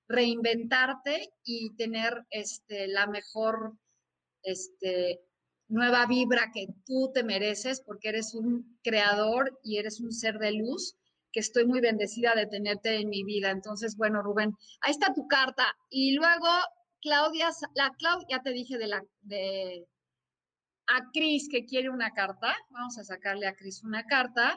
reinventarte 0.06 1.32
y 1.42 1.74
tener 1.74 2.24
este, 2.30 2.86
la 2.86 3.08
mejor 3.08 3.72
este, 4.44 5.20
nueva 5.66 6.06
vibra 6.06 6.52
que 6.54 6.68
tú 6.86 7.10
te 7.12 7.24
mereces 7.24 7.80
porque 7.80 8.10
eres 8.10 8.34
un 8.34 8.78
creador 8.84 9.58
y 9.64 9.78
eres 9.78 10.00
un 10.00 10.12
ser 10.12 10.38
de 10.38 10.52
luz 10.52 10.94
que 11.32 11.40
estoy 11.40 11.66
muy 11.66 11.80
bendecida 11.80 12.36
de 12.36 12.46
tenerte 12.46 13.00
en 13.00 13.08
mi 13.08 13.24
vida. 13.24 13.50
Entonces, 13.50 13.96
bueno, 13.96 14.22
Rubén, 14.22 14.54
ahí 14.80 14.92
está 14.92 15.12
tu 15.12 15.26
carta. 15.26 15.64
Y 15.90 16.14
luego 16.14 16.46
Claudia, 17.02 17.50
la 17.75 17.92
Claudia, 17.99 18.26
ya 18.30 18.42
te 18.42 18.50
dije 18.50 18.78
de 18.78 18.87
la, 18.87 19.04
de, 19.21 19.87
a 20.87 21.11
Cris 21.12 21.49
que 21.50 21.66
quiere 21.66 21.90
una 21.90 22.12
carta, 22.12 22.56
vamos 22.71 22.97
a 22.99 23.04
sacarle 23.04 23.47
a 23.47 23.54
Cris 23.54 23.82
una 23.82 24.04
carta, 24.04 24.56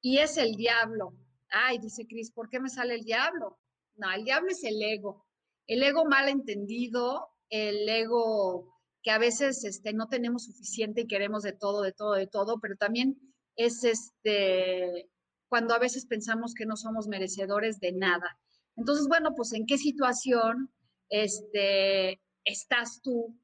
y 0.00 0.18
es 0.18 0.36
el 0.36 0.54
diablo. 0.56 1.14
Ay, 1.50 1.78
dice 1.78 2.06
Cris, 2.06 2.30
¿por 2.30 2.48
qué 2.48 2.60
me 2.60 2.68
sale 2.68 2.94
el 2.94 3.04
diablo? 3.04 3.58
No, 3.96 4.10
el 4.12 4.24
diablo 4.24 4.50
es 4.50 4.62
el 4.64 4.80
ego, 4.82 5.26
el 5.66 5.82
ego 5.82 6.04
mal 6.04 6.28
entendido, 6.28 7.28
el 7.48 7.88
ego 7.88 8.72
que 9.02 9.10
a 9.10 9.18
veces 9.18 9.64
este, 9.64 9.92
no 9.92 10.08
tenemos 10.08 10.44
suficiente 10.44 11.02
y 11.02 11.06
queremos 11.06 11.42
de 11.42 11.52
todo, 11.52 11.82
de 11.82 11.92
todo, 11.92 12.12
de 12.12 12.26
todo, 12.26 12.60
pero 12.60 12.76
también 12.76 13.18
es 13.56 13.84
este, 13.84 15.10
cuando 15.48 15.74
a 15.74 15.78
veces 15.78 16.06
pensamos 16.06 16.54
que 16.54 16.66
no 16.66 16.76
somos 16.76 17.08
merecedores 17.08 17.80
de 17.80 17.92
nada. 17.92 18.38
Entonces, 18.76 19.06
bueno, 19.08 19.34
pues 19.34 19.52
en 19.52 19.66
qué 19.66 19.76
situación 19.76 20.72
este, 21.12 22.22
estás 22.44 23.02
tú, 23.02 23.38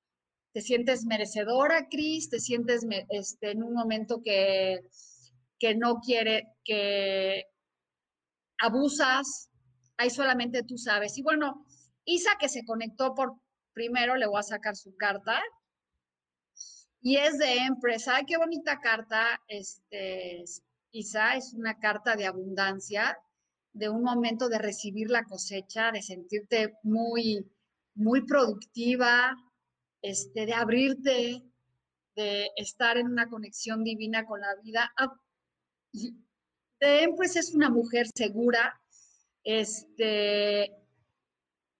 te 0.52 0.62
sientes 0.62 1.04
merecedora, 1.04 1.86
Cris, 1.88 2.30
te 2.30 2.40
sientes 2.40 2.84
este, 3.10 3.50
en 3.50 3.62
un 3.62 3.74
momento 3.74 4.22
que, 4.24 4.80
que 5.58 5.74
no 5.74 6.00
quiere, 6.00 6.48
que 6.64 7.44
abusas, 8.60 9.50
ahí 9.98 10.08
solamente 10.08 10.62
tú 10.62 10.78
sabes. 10.78 11.18
Y 11.18 11.22
bueno, 11.22 11.66
Isa 12.04 12.30
que 12.40 12.48
se 12.48 12.64
conectó 12.64 13.14
por 13.14 13.34
primero, 13.74 14.16
le 14.16 14.26
voy 14.26 14.40
a 14.40 14.42
sacar 14.42 14.74
su 14.74 14.96
carta. 14.96 15.42
Y 17.02 17.16
es 17.16 17.36
de 17.36 17.58
empresa. 17.58 18.16
Ay, 18.16 18.24
qué 18.26 18.38
bonita 18.38 18.80
carta. 18.80 19.40
Este, 19.46 20.42
Isa 20.90 21.36
es 21.36 21.52
una 21.52 21.78
carta 21.78 22.16
de 22.16 22.26
abundancia, 22.26 23.18
de 23.74 23.90
un 23.90 24.02
momento 24.02 24.48
de 24.48 24.58
recibir 24.58 25.10
la 25.10 25.24
cosecha, 25.24 25.92
de 25.92 26.00
sentirte 26.00 26.78
muy, 26.82 27.46
muy 27.98 28.24
productiva, 28.24 29.36
este, 30.02 30.46
de 30.46 30.54
abrirte, 30.54 31.42
de 32.14 32.50
estar 32.56 32.96
en 32.96 33.08
una 33.08 33.28
conexión 33.28 33.82
divina 33.82 34.24
con 34.24 34.40
la 34.40 34.54
vida. 34.62 34.92
Ah, 34.96 35.12
de 36.80 37.12
pues 37.16 37.34
es 37.36 37.54
una 37.54 37.68
mujer 37.68 38.06
segura, 38.14 38.80
este, 39.42 40.72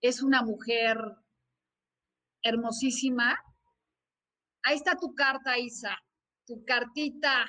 es 0.01 0.23
una 0.23 0.43
mujer 0.43 0.99
hermosísima. 2.43 3.39
Ahí 4.65 4.77
está 4.77 4.97
tu 4.97 5.15
carta, 5.15 5.57
Isa. 5.57 5.97
Tu 6.47 6.65
cartita 6.65 7.47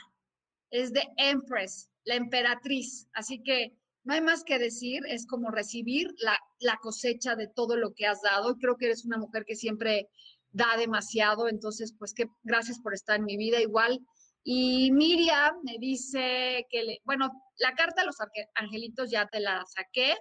es 0.69 0.93
de 0.93 1.03
Empress, 1.17 1.89
la 2.03 2.15
emperatriz. 2.15 3.07
Así 3.13 3.41
que 3.41 3.78
no 4.09 4.15
hay 4.15 4.21
más 4.21 4.43
que 4.43 4.57
decir, 4.57 5.03
es 5.07 5.27
como 5.27 5.51
recibir 5.51 6.15
la, 6.17 6.77
cosecha 6.81 7.35
de 7.35 7.47
todo 7.47 7.77
lo 7.77 7.93
que 7.93 8.07
has 8.07 8.23
dado. 8.23 8.57
Creo 8.57 8.75
que 8.75 8.85
eres 8.85 9.05
una 9.05 9.19
mujer 9.19 9.45
que 9.45 9.55
siempre 9.55 10.09
da 10.49 10.77
demasiado, 10.77 11.47
entonces, 11.47 11.93
pues 11.95 12.15
que 12.15 12.25
gracias 12.41 12.79
por 12.79 12.95
estar 12.95 13.19
en 13.19 13.25
mi 13.25 13.37
vida. 13.37 13.61
Igual 13.61 13.99
Y 14.43 14.91
Miriam 14.93 15.57
me 15.63 15.77
dice 15.77 16.65
que, 16.71 16.97
bueno, 17.03 17.29
la 17.59 17.75
carta 17.75 18.01
de 18.01 18.07
los 18.07 18.15
angelitos 18.55 19.11
ya 19.11 19.27
te 19.27 19.41
la 19.41 19.63
saqué, 19.67 20.17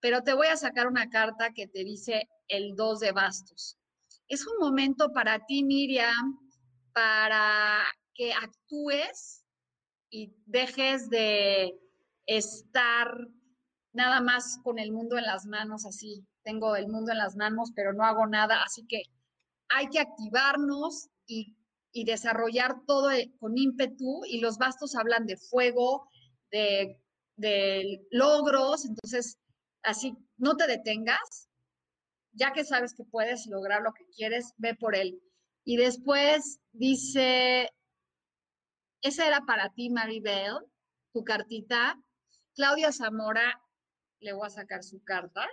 pero 0.00 0.24
te 0.24 0.34
voy 0.34 0.48
a 0.48 0.56
sacar 0.56 0.88
una 0.88 1.08
carta 1.08 1.52
que 1.54 1.68
te 1.68 1.84
dice 1.84 2.28
el 2.48 2.74
2 2.74 2.98
de 2.98 3.12
bastos. 3.12 3.78
Es 4.26 4.44
un 4.44 4.58
momento 4.58 5.12
para 5.12 5.38
ti, 5.46 5.62
Miriam, 5.62 6.36
para 6.92 7.84
que 8.12 8.32
actúes 8.32 9.44
y 10.10 10.34
dejes 10.46 11.08
de 11.10 11.78
estar 12.36 13.12
nada 13.92 14.20
más 14.20 14.60
con 14.62 14.78
el 14.78 14.92
mundo 14.92 15.18
en 15.18 15.24
las 15.24 15.46
manos, 15.46 15.84
así, 15.84 16.24
tengo 16.44 16.76
el 16.76 16.88
mundo 16.88 17.10
en 17.10 17.18
las 17.18 17.36
manos, 17.36 17.72
pero 17.74 17.92
no 17.92 18.04
hago 18.04 18.26
nada, 18.26 18.62
así 18.62 18.86
que 18.86 19.02
hay 19.68 19.88
que 19.88 19.98
activarnos 19.98 21.08
y, 21.26 21.56
desarrollar 21.92 22.76
todo 22.86 23.10
e, 23.10 23.32
con 23.40 23.58
ímpetu 23.58 24.22
y 24.24 24.40
los 24.40 24.58
bastos 24.58 24.94
hablan 24.94 25.26
de 25.26 25.36
fuego, 25.36 26.08
de, 26.52 27.00
de 27.36 28.06
logros, 28.12 28.84
entonces, 28.84 29.36
así, 29.82 30.16
no 30.36 30.56
te 30.56 30.68
detengas, 30.68 31.48
ya 32.32 32.52
que 32.52 32.64
sabes 32.64 32.94
que 32.94 33.02
puedes 33.10 33.46
lograr 33.48 33.82
lo 33.82 33.92
que 33.92 34.04
quieres, 34.16 34.52
ve 34.56 34.76
por 34.76 34.94
él. 34.94 35.20
Y 35.64 35.78
después 35.78 36.60
dice, 36.72 37.70
esa 39.02 39.26
era 39.26 39.40
para 39.46 39.70
ti, 39.70 39.90
Maribel, 39.90 40.58
tu 41.12 41.24
cartita. 41.24 41.98
Claudia 42.60 42.92
Zamora, 42.92 43.58
le 44.20 44.34
voy 44.34 44.46
a 44.46 44.50
sacar 44.50 44.84
su 44.84 45.02
carta. 45.02 45.48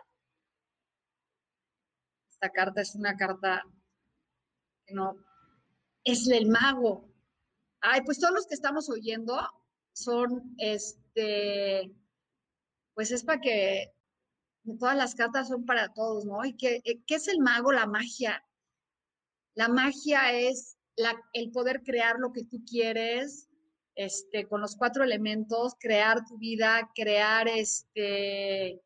Esta 2.29 2.49
carta 2.49 2.81
es 2.81 2.95
una 2.95 3.15
carta 3.15 3.63
que 4.85 4.93
no, 4.93 5.15
es 6.03 6.27
el 6.27 6.47
mago. 6.47 7.09
Ay, 7.79 8.01
pues 8.01 8.19
todos 8.19 8.33
los 8.33 8.45
que 8.45 8.55
estamos 8.55 8.89
oyendo 8.89 9.39
son, 9.93 10.53
este, 10.57 11.95
pues 12.93 13.11
es 13.11 13.23
para 13.23 13.39
que 13.39 13.95
todas 14.77 14.97
las 14.97 15.15
cartas 15.15 15.47
son 15.47 15.65
para 15.65 15.93
todos, 15.93 16.25
¿no? 16.25 16.43
¿Y 16.43 16.57
qué, 16.57 16.81
qué 16.83 17.15
es 17.15 17.29
el 17.29 17.39
mago? 17.39 17.71
La 17.71 17.85
magia. 17.85 18.45
La 19.55 19.69
magia 19.69 20.33
es 20.33 20.77
el 21.31 21.51
poder 21.53 21.83
crear 21.83 22.19
lo 22.19 22.33
que 22.33 22.43
tú 22.43 22.65
quieres, 22.69 23.46
este, 23.97 24.47
con 24.47 24.61
los 24.61 24.75
cuatro 24.75 25.03
elementos, 25.03 25.73
crear 25.79 26.23
tu 26.23 26.37
vida, 26.37 26.91
crear 26.93 27.47
este, 27.47 28.79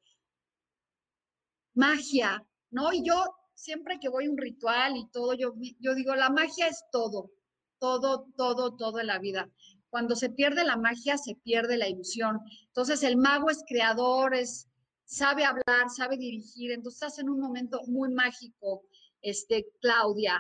magia, 1.74 2.48
¿no? 2.70 2.94
Y 2.94 3.04
yo 3.04 3.22
siempre 3.54 4.00
que 4.00 4.08
voy 4.08 4.26
a 4.26 4.32
un 4.32 4.38
ritual 4.38 4.96
y 4.96 5.06
todo, 5.10 5.34
yo, 5.34 5.54
yo 5.80 5.96
digo, 5.96 6.16
la 6.16 6.30
magia 6.30 6.68
es 6.68 6.86
todo, 6.94 7.30
todo, 7.78 8.26
todo, 8.38 8.78
todo 8.78 9.00
en 9.02 9.08
la 9.08 9.20
vida. 9.20 9.50
Cuando 9.90 10.16
se 10.16 10.30
pierde 10.30 10.64
la 10.64 10.78
magia, 10.78 11.18
se 11.18 11.36
pierde 11.36 11.76
la 11.76 11.90
ilusión. 11.90 12.40
Entonces, 12.68 13.04
el 13.04 13.18
mago 13.18 13.50
es 13.50 13.66
creador, 13.68 14.34
es, 14.34 14.70
sabe 15.04 15.44
hablar, 15.44 15.90
sabe 15.94 16.16
dirigir. 16.16 16.72
Entonces, 16.72 17.02
estás 17.02 17.20
en 17.20 17.30
un 17.30 17.42
momento 17.42 17.82
muy 17.88 18.14
mágico, 18.14 18.86
este, 19.22 19.68
Claudia. 19.82 20.40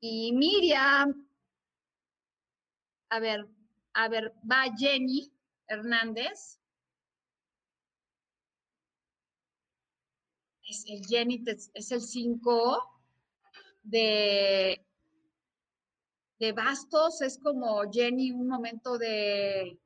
Y 0.00 0.34
Miriam, 0.34 1.29
a 3.10 3.18
ver, 3.18 3.46
a 3.92 4.08
ver, 4.08 4.32
va 4.50 4.64
Jenny 4.76 5.32
Hernández. 5.66 6.58
Es 10.68 10.84
el 10.86 11.04
Jenny, 11.04 11.44
es 11.74 11.90
el 11.90 12.00
5 12.00 13.02
de, 13.82 14.86
de 16.38 16.52
bastos, 16.52 17.22
es 17.22 17.38
como 17.38 17.82
Jenny 17.90 18.30
un 18.30 18.46
momento 18.46 18.96
de, 18.96 19.80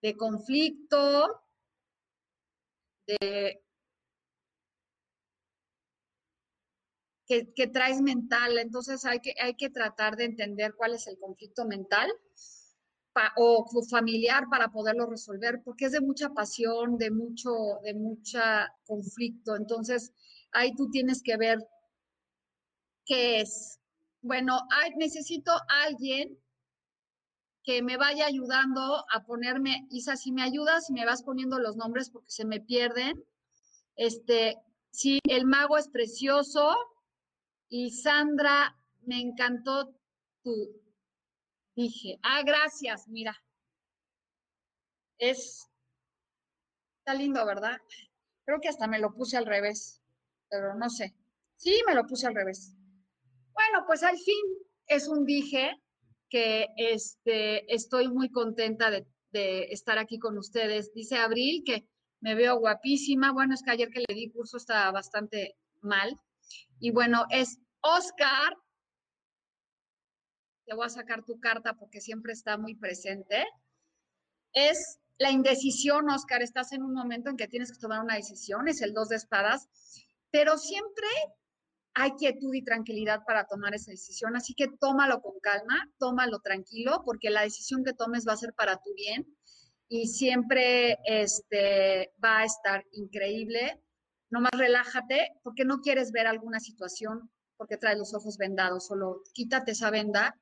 de 0.00 0.16
conflicto, 0.16 1.42
de, 3.06 3.62
que, 7.26 7.66
traes 7.66 8.00
mental. 8.00 8.56
Entonces 8.56 9.04
hay 9.04 9.20
que, 9.20 9.34
hay 9.38 9.54
que 9.54 9.68
tratar 9.68 10.16
de 10.16 10.24
entender 10.24 10.74
cuál 10.74 10.94
es 10.94 11.06
el 11.06 11.18
conflicto 11.18 11.66
mental 11.66 12.10
o 13.36 13.66
familiar 13.90 14.44
para 14.50 14.68
poderlo 14.68 15.06
resolver, 15.06 15.60
porque 15.64 15.86
es 15.86 15.92
de 15.92 16.00
mucha 16.00 16.30
pasión, 16.30 16.96
de 16.96 17.10
mucho, 17.10 17.50
de 17.82 17.94
mucha 17.94 18.74
conflicto. 18.84 19.56
Entonces 19.56 20.12
ahí 20.52 20.74
tú 20.74 20.90
tienes 20.90 21.22
que 21.22 21.36
ver 21.36 21.58
qué 23.04 23.40
es. 23.40 23.80
Bueno, 24.22 24.60
necesito 24.96 25.52
a 25.52 25.84
alguien 25.84 26.38
que 27.64 27.82
me 27.82 27.96
vaya 27.96 28.26
ayudando 28.26 29.04
a 29.12 29.24
ponerme, 29.24 29.86
Isa, 29.90 30.16
si 30.16 30.32
me 30.32 30.42
ayudas, 30.42 30.86
si 30.86 30.92
me 30.92 31.06
vas 31.06 31.22
poniendo 31.22 31.58
los 31.58 31.76
nombres 31.76 32.10
porque 32.10 32.30
se 32.30 32.44
me 32.44 32.60
pierden. 32.60 33.24
Este, 33.94 34.56
si 34.90 35.20
el 35.28 35.46
mago 35.46 35.76
es 35.76 35.88
precioso, 35.88 36.74
y 37.68 37.90
Sandra, 37.90 38.76
me 39.06 39.18
encantó 39.18 39.94
tu, 40.42 40.81
dije, 41.74 42.18
ah, 42.22 42.42
gracias, 42.44 43.08
mira. 43.08 43.36
Es, 45.18 45.68
está 46.98 47.14
lindo, 47.14 47.44
¿verdad? 47.46 47.78
Creo 48.44 48.60
que 48.60 48.68
hasta 48.68 48.86
me 48.86 48.98
lo 48.98 49.12
puse 49.14 49.36
al 49.36 49.46
revés, 49.46 50.02
pero 50.48 50.74
no 50.74 50.90
sé. 50.90 51.14
Sí, 51.56 51.80
me 51.86 51.94
lo 51.94 52.06
puse 52.06 52.26
al 52.26 52.34
revés. 52.34 52.74
Bueno, 53.52 53.84
pues 53.86 54.02
al 54.02 54.18
fin 54.18 54.44
es 54.86 55.08
un 55.08 55.24
dije 55.24 55.76
que 56.28 56.68
este, 56.76 57.72
estoy 57.72 58.08
muy 58.08 58.30
contenta 58.30 58.90
de, 58.90 59.06
estar 59.70 59.98
aquí 59.98 60.18
con 60.18 60.36
ustedes. 60.36 60.92
Dice 60.92 61.16
Abril 61.16 61.62
que 61.64 61.86
me 62.20 62.34
veo 62.34 62.58
guapísima. 62.58 63.32
Bueno, 63.32 63.54
es 63.54 63.62
que 63.62 63.70
ayer 63.70 63.88
que 63.88 64.04
le 64.06 64.14
di 64.14 64.30
curso 64.30 64.56
estaba 64.56 64.90
bastante 64.90 65.56
mal. 65.80 66.14
Y 66.80 66.90
bueno, 66.90 67.24
es 67.30 67.58
Oscar. 67.80 68.56
Te 70.64 70.74
voy 70.74 70.86
a 70.86 70.90
sacar 70.90 71.24
tu 71.24 71.40
carta 71.40 71.74
porque 71.74 72.00
siempre 72.00 72.32
está 72.32 72.56
muy 72.56 72.74
presente. 72.74 73.46
Es 74.52 74.98
la 75.18 75.30
indecisión, 75.30 76.08
Oscar. 76.10 76.42
Estás 76.42 76.72
en 76.72 76.82
un 76.82 76.94
momento 76.94 77.30
en 77.30 77.36
que 77.36 77.48
tienes 77.48 77.72
que 77.72 77.78
tomar 77.78 78.00
una 78.00 78.16
decisión. 78.16 78.68
Es 78.68 78.80
el 78.82 78.92
dos 78.92 79.08
de 79.08 79.16
espadas. 79.16 79.68
Pero 80.30 80.58
siempre 80.58 81.06
hay 81.94 82.12
quietud 82.12 82.54
y 82.54 82.64
tranquilidad 82.64 83.22
para 83.26 83.46
tomar 83.46 83.74
esa 83.74 83.90
decisión. 83.90 84.36
Así 84.36 84.54
que 84.54 84.68
tómalo 84.80 85.20
con 85.20 85.38
calma, 85.40 85.90
tómalo 85.98 86.40
tranquilo, 86.40 87.02
porque 87.04 87.30
la 87.30 87.42
decisión 87.42 87.84
que 87.84 87.92
tomes 87.92 88.26
va 88.26 88.32
a 88.32 88.38
ser 88.38 88.54
para 88.54 88.76
tu 88.76 88.94
bien 88.94 89.26
y 89.88 90.06
siempre 90.06 90.98
este, 91.04 92.12
va 92.24 92.38
a 92.38 92.44
estar 92.44 92.84
increíble 92.92 93.82
nomás 94.32 94.52
relájate 94.56 95.38
porque 95.42 95.64
no 95.64 95.80
quieres 95.80 96.10
ver 96.10 96.26
alguna 96.26 96.58
situación 96.58 97.30
porque 97.58 97.76
traes 97.76 97.98
los 97.98 98.14
ojos 98.14 98.38
vendados, 98.38 98.86
solo 98.86 99.22
quítate 99.34 99.72
esa 99.72 99.90
venda 99.90 100.36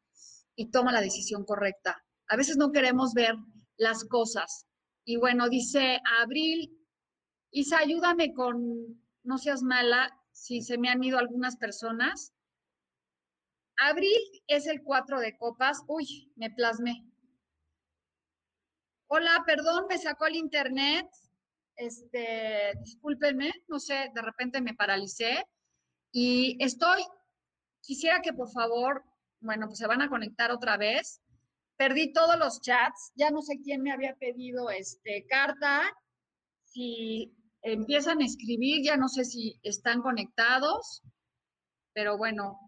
y 0.61 0.71
toma 0.71 0.93
la 0.93 1.01
decisión 1.01 1.45
correcta. 1.45 2.05
A 2.29 2.37
veces 2.37 2.57
no 2.57 2.71
queremos 2.71 3.15
ver 3.15 3.35
las 3.77 4.05
cosas. 4.05 4.67
Y 5.05 5.17
bueno, 5.17 5.49
dice 5.49 6.01
Abril, 6.21 6.77
Isa, 7.51 7.79
ayúdame 7.79 8.35
con, 8.35 9.03
no 9.23 9.39
seas 9.39 9.63
mala, 9.63 10.15
si 10.33 10.61
se 10.63 10.77
me 10.77 10.91
han 10.91 11.03
ido 11.03 11.19
algunas 11.19 11.57
personas. 11.57 12.35
Abril 13.79 14.19
es 14.47 14.67
el 14.67 14.83
4 14.83 15.21
de 15.21 15.37
copas. 15.39 15.83
Uy, 15.89 16.31
me 16.37 16.51
plasmé. 16.51 17.07
Hola, 19.09 19.43
perdón, 19.47 19.87
me 19.89 19.97
sacó 19.97 20.27
el 20.27 20.37
internet 20.37 21.09
este, 21.81 22.75
discúlpenme, 22.83 23.51
no 23.69 23.81
sé, 23.81 24.11
de 24.15 24.21
repente 24.21 24.61
me 24.61 24.75
paralicé 24.75 25.47
y 26.13 26.63
estoy, 26.63 27.03
quisiera 27.81 28.21
que 28.21 28.35
por 28.35 28.51
favor, 28.51 29.03
bueno, 29.41 29.67
pues 29.67 29.79
se 29.79 29.87
van 29.87 30.03
a 30.03 30.09
conectar 30.09 30.51
otra 30.51 30.77
vez. 30.77 31.21
Perdí 31.77 32.13
todos 32.13 32.39
los 32.39 32.61
chats, 32.61 33.13
ya 33.15 33.31
no 33.31 33.41
sé 33.43 33.61
quién 33.63 33.83
me 33.83 33.93
había 33.93 34.15
pedido 34.17 34.71
este 34.71 35.27
carta. 35.27 35.83
Si 36.65 37.35
empiezan 37.63 38.21
a 38.21 38.27
escribir, 38.27 38.85
ya 38.85 38.97
no 38.97 39.09
sé 39.09 39.25
si 39.25 39.59
están 39.63 40.03
conectados, 40.03 41.03
pero 41.95 42.19
bueno, 42.19 42.59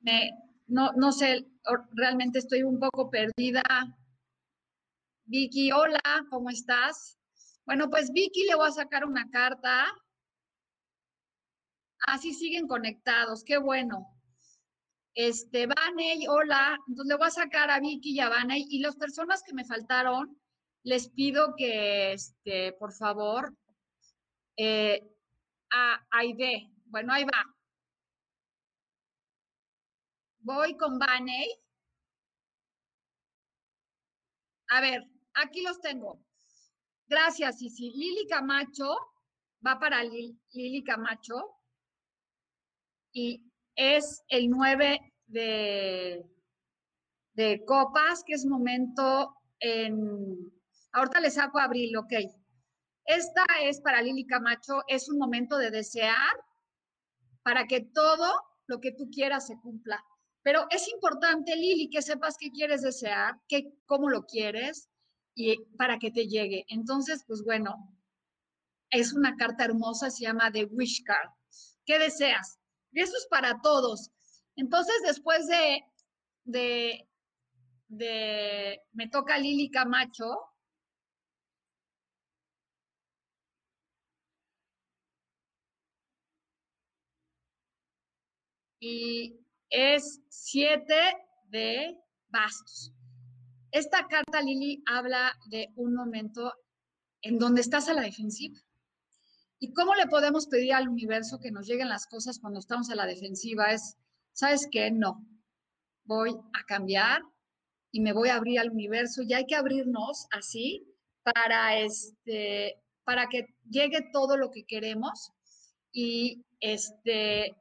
me, 0.00 0.30
no, 0.66 0.92
no 0.92 1.12
sé, 1.12 1.46
realmente 1.92 2.40
estoy 2.40 2.62
un 2.62 2.78
poco 2.78 3.10
perdida. 3.10 3.62
Vicky, 5.24 5.72
hola, 5.72 6.00
¿cómo 6.30 6.50
estás? 6.50 7.18
Bueno, 7.64 7.88
pues 7.90 8.10
Vicky 8.12 8.46
le 8.46 8.54
voy 8.54 8.68
a 8.68 8.72
sacar 8.72 9.04
una 9.04 9.28
carta. 9.30 9.86
Así 12.00 12.32
siguen 12.32 12.66
conectados, 12.66 13.44
qué 13.44 13.58
bueno. 13.58 14.17
Este, 15.14 15.66
Vaney, 15.66 16.26
hola. 16.28 16.78
Entonces 16.88 17.10
le 17.10 17.16
voy 17.16 17.26
a 17.26 17.30
sacar 17.30 17.70
a 17.70 17.80
Vicky 17.80 18.12
y 18.12 18.20
a 18.20 18.28
Vaney. 18.28 18.66
Y 18.70 18.80
las 18.80 18.96
personas 18.96 19.42
que 19.42 19.54
me 19.54 19.64
faltaron, 19.64 20.40
les 20.84 21.08
pido 21.10 21.54
que, 21.56 22.12
este, 22.12 22.72
por 22.74 22.92
favor, 22.92 23.54
eh, 24.56 25.02
a 25.70 26.06
Aide. 26.10 26.70
Bueno, 26.86 27.12
ahí 27.12 27.24
va. 27.24 27.44
voy 30.48 30.76
con 30.78 30.98
Baney. 30.98 31.46
A 34.70 34.80
ver, 34.80 35.04
aquí 35.34 35.62
los 35.62 35.80
tengo. 35.80 36.24
Gracias, 37.06 37.58
Sisi. 37.58 37.90
Lili 37.90 38.26
Camacho 38.26 38.96
va 39.66 39.78
para 39.78 40.02
Lili 40.04 40.84
Camacho 40.84 41.58
y 43.12 43.47
es 43.78 44.24
el 44.28 44.50
9 44.50 45.00
de, 45.28 46.26
de 47.34 47.64
copas, 47.64 48.24
que 48.26 48.34
es 48.34 48.44
momento 48.44 49.36
en... 49.60 50.52
Ahorita 50.92 51.20
le 51.20 51.30
saco 51.30 51.60
abril, 51.60 51.96
ok. 51.96 52.12
Esta 53.04 53.44
es 53.62 53.80
para 53.80 54.02
Lili 54.02 54.26
Camacho, 54.26 54.82
es 54.88 55.08
un 55.08 55.16
momento 55.16 55.56
de 55.56 55.70
desear 55.70 56.36
para 57.44 57.66
que 57.66 57.80
todo 57.80 58.32
lo 58.66 58.80
que 58.80 58.92
tú 58.92 59.08
quieras 59.10 59.46
se 59.46 59.58
cumpla. 59.60 60.04
Pero 60.42 60.66
es 60.70 60.88
importante, 60.88 61.54
Lili, 61.54 61.88
que 61.88 62.02
sepas 62.02 62.36
qué 62.38 62.50
quieres 62.50 62.82
desear, 62.82 63.40
qué, 63.48 63.72
cómo 63.86 64.08
lo 64.08 64.24
quieres 64.24 64.88
y 65.36 65.56
para 65.76 65.98
que 65.98 66.10
te 66.10 66.26
llegue. 66.26 66.64
Entonces, 66.68 67.22
pues 67.28 67.44
bueno, 67.44 67.96
es 68.90 69.12
una 69.12 69.36
carta 69.36 69.64
hermosa, 69.64 70.10
se 70.10 70.24
llama 70.24 70.50
The 70.50 70.64
Wish 70.64 71.04
Card. 71.04 71.30
¿Qué 71.84 71.98
deseas? 72.00 72.57
Y 72.92 73.00
eso 73.00 73.16
es 73.16 73.26
para 73.30 73.60
todos. 73.62 74.10
Entonces, 74.56 74.94
después 75.04 75.46
de, 75.46 75.82
de, 76.44 77.08
de 77.88 78.82
me 78.92 79.08
toca 79.08 79.38
Lili 79.38 79.70
Camacho, 79.70 80.48
y 88.80 89.38
es 89.70 90.20
siete 90.28 90.94
de 91.48 91.96
bastos. 92.28 92.92
Esta 93.70 94.06
carta, 94.06 94.40
Lili, 94.40 94.82
habla 94.86 95.38
de 95.46 95.68
un 95.76 95.94
momento 95.94 96.52
en 97.22 97.38
donde 97.38 97.60
estás 97.60 97.88
a 97.88 97.94
la 97.94 98.02
defensiva. 98.02 98.58
¿Y 99.60 99.72
cómo 99.72 99.94
le 99.94 100.06
podemos 100.06 100.46
pedir 100.46 100.72
al 100.74 100.88
universo 100.88 101.40
que 101.40 101.50
nos 101.50 101.66
lleguen 101.66 101.88
las 101.88 102.06
cosas 102.06 102.38
cuando 102.38 102.60
estamos 102.60 102.90
a 102.90 102.94
la 102.94 103.06
defensiva? 103.06 103.72
Es, 103.72 103.96
¿sabes 104.32 104.68
qué? 104.70 104.90
No. 104.90 105.26
Voy 106.04 106.30
a 106.30 106.64
cambiar 106.66 107.22
y 107.90 108.00
me 108.00 108.12
voy 108.12 108.28
a 108.28 108.36
abrir 108.36 108.60
al 108.60 108.70
universo 108.70 109.22
y 109.22 109.34
hay 109.34 109.46
que 109.46 109.56
abrirnos 109.56 110.26
así 110.30 110.86
para, 111.22 111.78
este, 111.78 112.76
para 113.04 113.28
que 113.28 113.46
llegue 113.68 114.08
todo 114.12 114.36
lo 114.36 114.50
que 114.50 114.64
queremos 114.64 115.32
y, 115.92 116.44
este, 116.60 117.56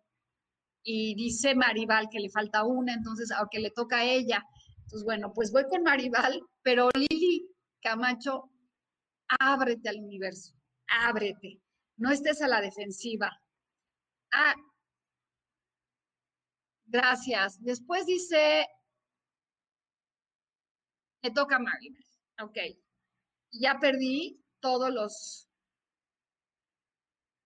y 0.83 1.15
dice 1.15 1.55
Maribal 1.55 2.09
que 2.11 2.19
le 2.19 2.29
falta 2.29 2.63
una, 2.63 2.93
entonces 2.93 3.31
aunque 3.31 3.59
le 3.59 3.71
toca 3.71 3.97
a 3.97 4.05
ella. 4.05 4.43
Entonces, 4.83 5.03
bueno, 5.03 5.33
pues 5.33 5.51
voy 5.51 5.63
con 5.69 5.83
Maribal, 5.83 6.39
pero 6.61 6.89
Lili 6.93 7.45
Camacho, 7.81 8.49
ábrete 9.39 9.89
al 9.89 9.97
universo, 9.97 10.53
ábrete, 10.87 11.59
no 11.97 12.11
estés 12.11 12.41
a 12.41 12.47
la 12.47 12.61
defensiva. 12.61 13.31
Ah, 14.31 14.55
gracias. 16.85 17.61
Después 17.61 18.05
dice, 18.05 18.67
me 21.23 21.31
toca 21.31 21.59
Maribal, 21.59 22.03
ok. 22.41 22.57
Ya 23.51 23.79
perdí 23.79 24.43
todos 24.59 24.91
los, 24.91 25.47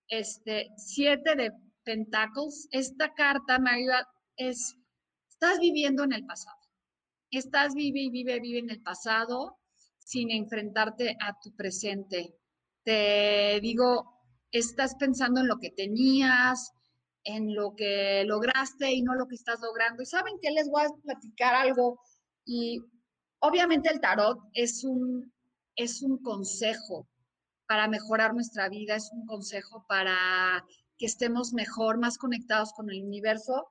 este, 0.08 0.70
siete 0.78 1.36
de 1.36 1.52
Pentacles, 1.84 2.68
esta 2.72 3.14
carta, 3.14 3.60
María, 3.60 4.08
es, 4.36 4.76
estás 5.30 5.60
viviendo 5.60 6.04
en 6.04 6.14
el 6.14 6.26
pasado. 6.26 6.58
Estás 7.32 7.74
vive 7.74 8.02
y 8.02 8.10
vive, 8.10 8.40
vive 8.40 8.60
en 8.60 8.70
el 8.70 8.82
pasado 8.82 9.58
sin 9.98 10.32
enfrentarte 10.32 11.16
a 11.22 11.40
tu 11.42 11.56
presente. 11.56 12.36
Te 12.84 13.60
digo, 13.62 14.11
estás 14.52 14.96
pensando 14.96 15.42
en 15.42 15.48
lo 15.48 15.58
que 15.58 15.72
tenías, 15.72 16.72
en 17.24 17.54
lo 17.54 17.76
que 17.76 18.24
lograste 18.26 18.92
y 18.92 19.02
no 19.02 19.16
lo 19.16 19.28
que 19.28 19.36
estás 19.36 19.60
logrando. 19.62 20.02
Y 20.02 20.06
saben 20.06 20.36
que 20.42 20.52
les 20.52 20.70
voy 20.70 20.84
a 20.84 21.02
platicar 21.04 21.56
algo. 21.56 22.00
Y 22.46 22.82
obviamente 23.40 23.90
el 23.92 24.02
tarot 24.02 24.40
es 24.54 24.84
un, 24.84 25.32
es 25.76 26.02
un 26.02 26.22
consejo 26.22 27.08
para 27.68 27.88
mejorar 27.88 28.34
nuestra 28.34 28.70
vida, 28.70 28.96
es 28.96 29.10
un 29.14 29.26
consejo 29.26 29.86
para 29.88 30.66
que 30.98 31.06
estemos 31.06 31.54
mejor, 31.54 31.98
más 32.00 32.18
conectados 32.18 32.74
con 32.74 32.90
el 32.90 33.04
universo. 33.04 33.68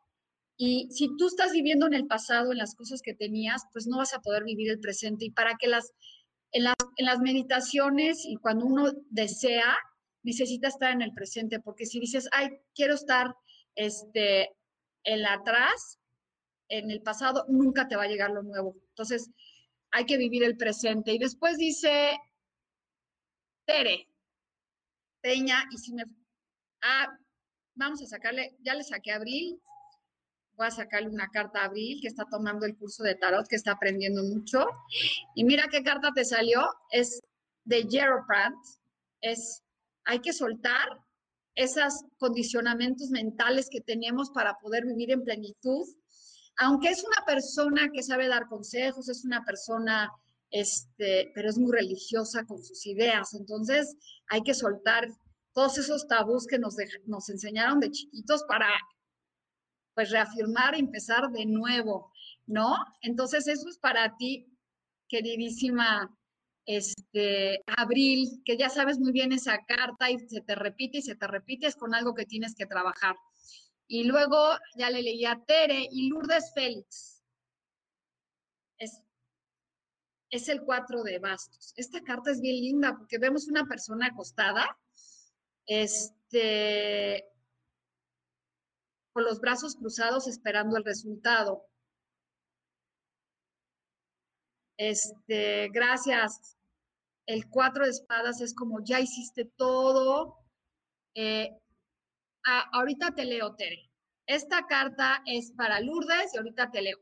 Y 0.57 0.89
si 0.91 1.09
tú 1.17 1.27
estás 1.27 1.53
viviendo 1.53 1.87
en 1.87 1.95
el 1.95 2.07
pasado, 2.07 2.53
en 2.53 2.59
las 2.59 2.75
cosas 2.75 3.03
que 3.03 3.15
tenías, 3.15 3.63
pues 3.73 3.87
no 3.87 3.99
vas 3.99 4.15
a 4.15 4.21
poder 4.21 4.45
vivir 4.45 4.71
el 4.71 4.81
presente. 4.81 5.27
Y 5.27 5.31
para 5.31 5.57
que 5.57 5.69
las, 5.69 5.93
en 6.53 6.65
las, 6.65 6.77
en 6.97 7.07
las 7.07 7.19
meditaciones 7.21 8.25
y 8.25 8.37
cuando 8.37 8.67
uno 8.67 8.91
desea, 9.11 9.77
necesita 10.23 10.69
estar 10.69 10.93
en 10.93 11.03
el 11.03 11.13
presente, 11.13 11.61
porque 11.61 11.87
si 11.87 12.01
dices, 12.01 12.29
ay, 12.33 12.49
quiero 12.75 12.95
estar 12.95 13.35
este, 13.75 14.51
en 15.05 15.23
la 15.23 15.35
atrás, 15.35 15.99
en 16.69 16.91
el 16.91 17.03
pasado, 17.03 17.45
nunca 17.49 17.89
te 17.89 17.97
va 17.97 18.05
a 18.05 18.09
llegar 18.09 18.31
lo 18.31 18.43
nuevo. 18.43 18.77
Entonces, 18.91 19.31
hay 19.91 20.07
que 20.07 20.17
vivir 20.17 20.45
el 20.45 20.57
presente. 20.57 21.13
Y 21.13 21.19
después 21.19 21.57
dice 21.57 22.17
Tere, 23.67 24.09
Peña, 25.21 25.65
y 25.73 25.79
si 25.79 25.93
me 25.93 26.05
Ah, 26.83 27.09
vamos 27.75 28.03
a 28.03 28.07
sacarle, 28.07 28.57
ya 28.61 28.75
le 28.75 28.85
saqué 28.85 29.13
a 29.13 29.17
Abril, 29.17 29.61
voy 30.55 30.67
a 30.67 30.71
sacarle 30.71 31.09
una 31.09 31.29
carta 31.29 31.61
a 31.61 31.65
Abril 31.67 31.99
que 32.01 32.09
está 32.09 32.25
tomando 32.25 32.67
el 32.67 32.77
curso 32.77 33.03
de 33.03 33.15
tarot, 33.15 33.47
que 33.49 33.57
está 33.57 33.73
aprendiendo 33.73 34.23
mucho. 34.23 34.67
Y 35.35 35.45
mira 35.45 35.69
qué 35.71 35.83
carta 35.83 36.11
te 36.15 36.25
salió, 36.25 36.67
es 36.91 37.21
de 37.65 37.87
Jeroprant, 37.89 38.57
es 39.21 39.63
hay 40.11 40.19
que 40.21 40.33
soltar 40.33 40.89
esos 41.55 42.05
condicionamientos 42.19 43.11
mentales 43.11 43.69
que 43.71 43.81
tenemos 43.81 44.31
para 44.31 44.59
poder 44.59 44.85
vivir 44.85 45.13
en 45.13 45.23
plenitud. 45.23 45.87
Aunque 46.59 46.89
es 46.89 47.05
una 47.05 47.25
persona 47.25 47.91
que 47.93 48.03
sabe 48.03 48.27
dar 48.27 48.49
consejos, 48.49 49.09
es 49.09 49.25
una 49.25 49.45
persona, 49.45 50.11
este, 50.51 51.31
pero 51.33 51.49
es 51.49 51.59
muy 51.59 51.71
religiosa 51.71 52.45
con 52.45 52.61
sus 52.63 52.85
ideas. 52.87 53.35
Entonces 53.35 53.97
hay 54.29 54.43
que 54.43 54.55
soltar 54.55 55.09
todos 55.53 55.79
esos 55.79 56.09
tabús 56.09 56.47
que 56.49 56.59
nos, 56.59 56.75
nos 57.07 57.29
enseñaron 57.29 57.79
de 57.79 57.93
chiquitos 57.93 58.43
para 58.49 58.69
pues 59.95 60.11
reafirmar 60.11 60.75
y 60.75 60.81
empezar 60.81 61.31
de 61.31 61.47
nuevo, 61.47 62.11
¿no? 62.47 62.75
Entonces 63.01 63.47
eso 63.47 63.69
es 63.69 63.79
para 63.79 64.17
ti, 64.17 64.47
queridísima 65.09 66.17
este, 66.67 67.63
Abril, 67.67 68.43
que 68.45 68.57
ya 68.57 68.69
sabes 68.71 68.99
muy 68.99 69.13
bien 69.13 69.33
esa 69.33 69.59
carta 69.67 70.11
y 70.11 70.19
se 70.19 70.41
te 70.41 70.55
repite 70.55 70.99
y 70.99 71.03
se 71.03 71.17
te 71.17 71.27
repite, 71.27 71.67
es 71.67 71.77
con 71.77 71.95
algo 71.95 72.15
que 72.15 72.27
tienes 72.27 72.55
que 72.55 72.67
trabajar. 72.67 73.17
Y 73.87 74.05
luego 74.05 74.57
ya 74.77 74.91
le 74.91 75.03
leí 75.03 75.25
a 75.25 75.43
Tere 75.45 75.89
y 75.91 76.09
Lourdes 76.09 76.53
Félix. 76.55 77.23
Es, 78.79 79.03
es 80.31 80.49
el 80.49 80.63
cuatro 80.63 81.03
de 81.03 81.19
bastos. 81.19 81.73
Esta 81.77 82.01
carta 82.03 82.31
es 82.31 82.41
bien 82.41 82.57
linda 82.57 82.97
porque 82.97 83.19
vemos 83.19 83.49
una 83.49 83.67
persona 83.67 84.07
acostada 84.07 84.79
este, 85.67 87.25
con 89.13 89.25
los 89.25 89.41
brazos 89.41 89.77
cruzados 89.77 90.29
esperando 90.29 90.77
el 90.77 90.85
resultado. 90.85 91.70
Este, 94.81 95.69
gracias. 95.69 96.57
El 97.27 97.51
cuatro 97.51 97.85
de 97.85 97.91
espadas 97.91 98.41
es 98.41 98.55
como 98.55 98.83
ya 98.83 98.99
hiciste 98.99 99.45
todo. 99.45 100.39
Eh, 101.15 101.51
ahorita 102.73 103.15
te 103.15 103.27
leo, 103.27 103.55
Tere. 103.57 103.91
Esta 104.25 104.67
carta 104.67 105.23
es 105.27 105.53
para 105.53 105.81
Lourdes 105.81 106.33
y 106.33 106.39
ahorita 106.39 106.71
te 106.71 106.81
leo. 106.81 106.97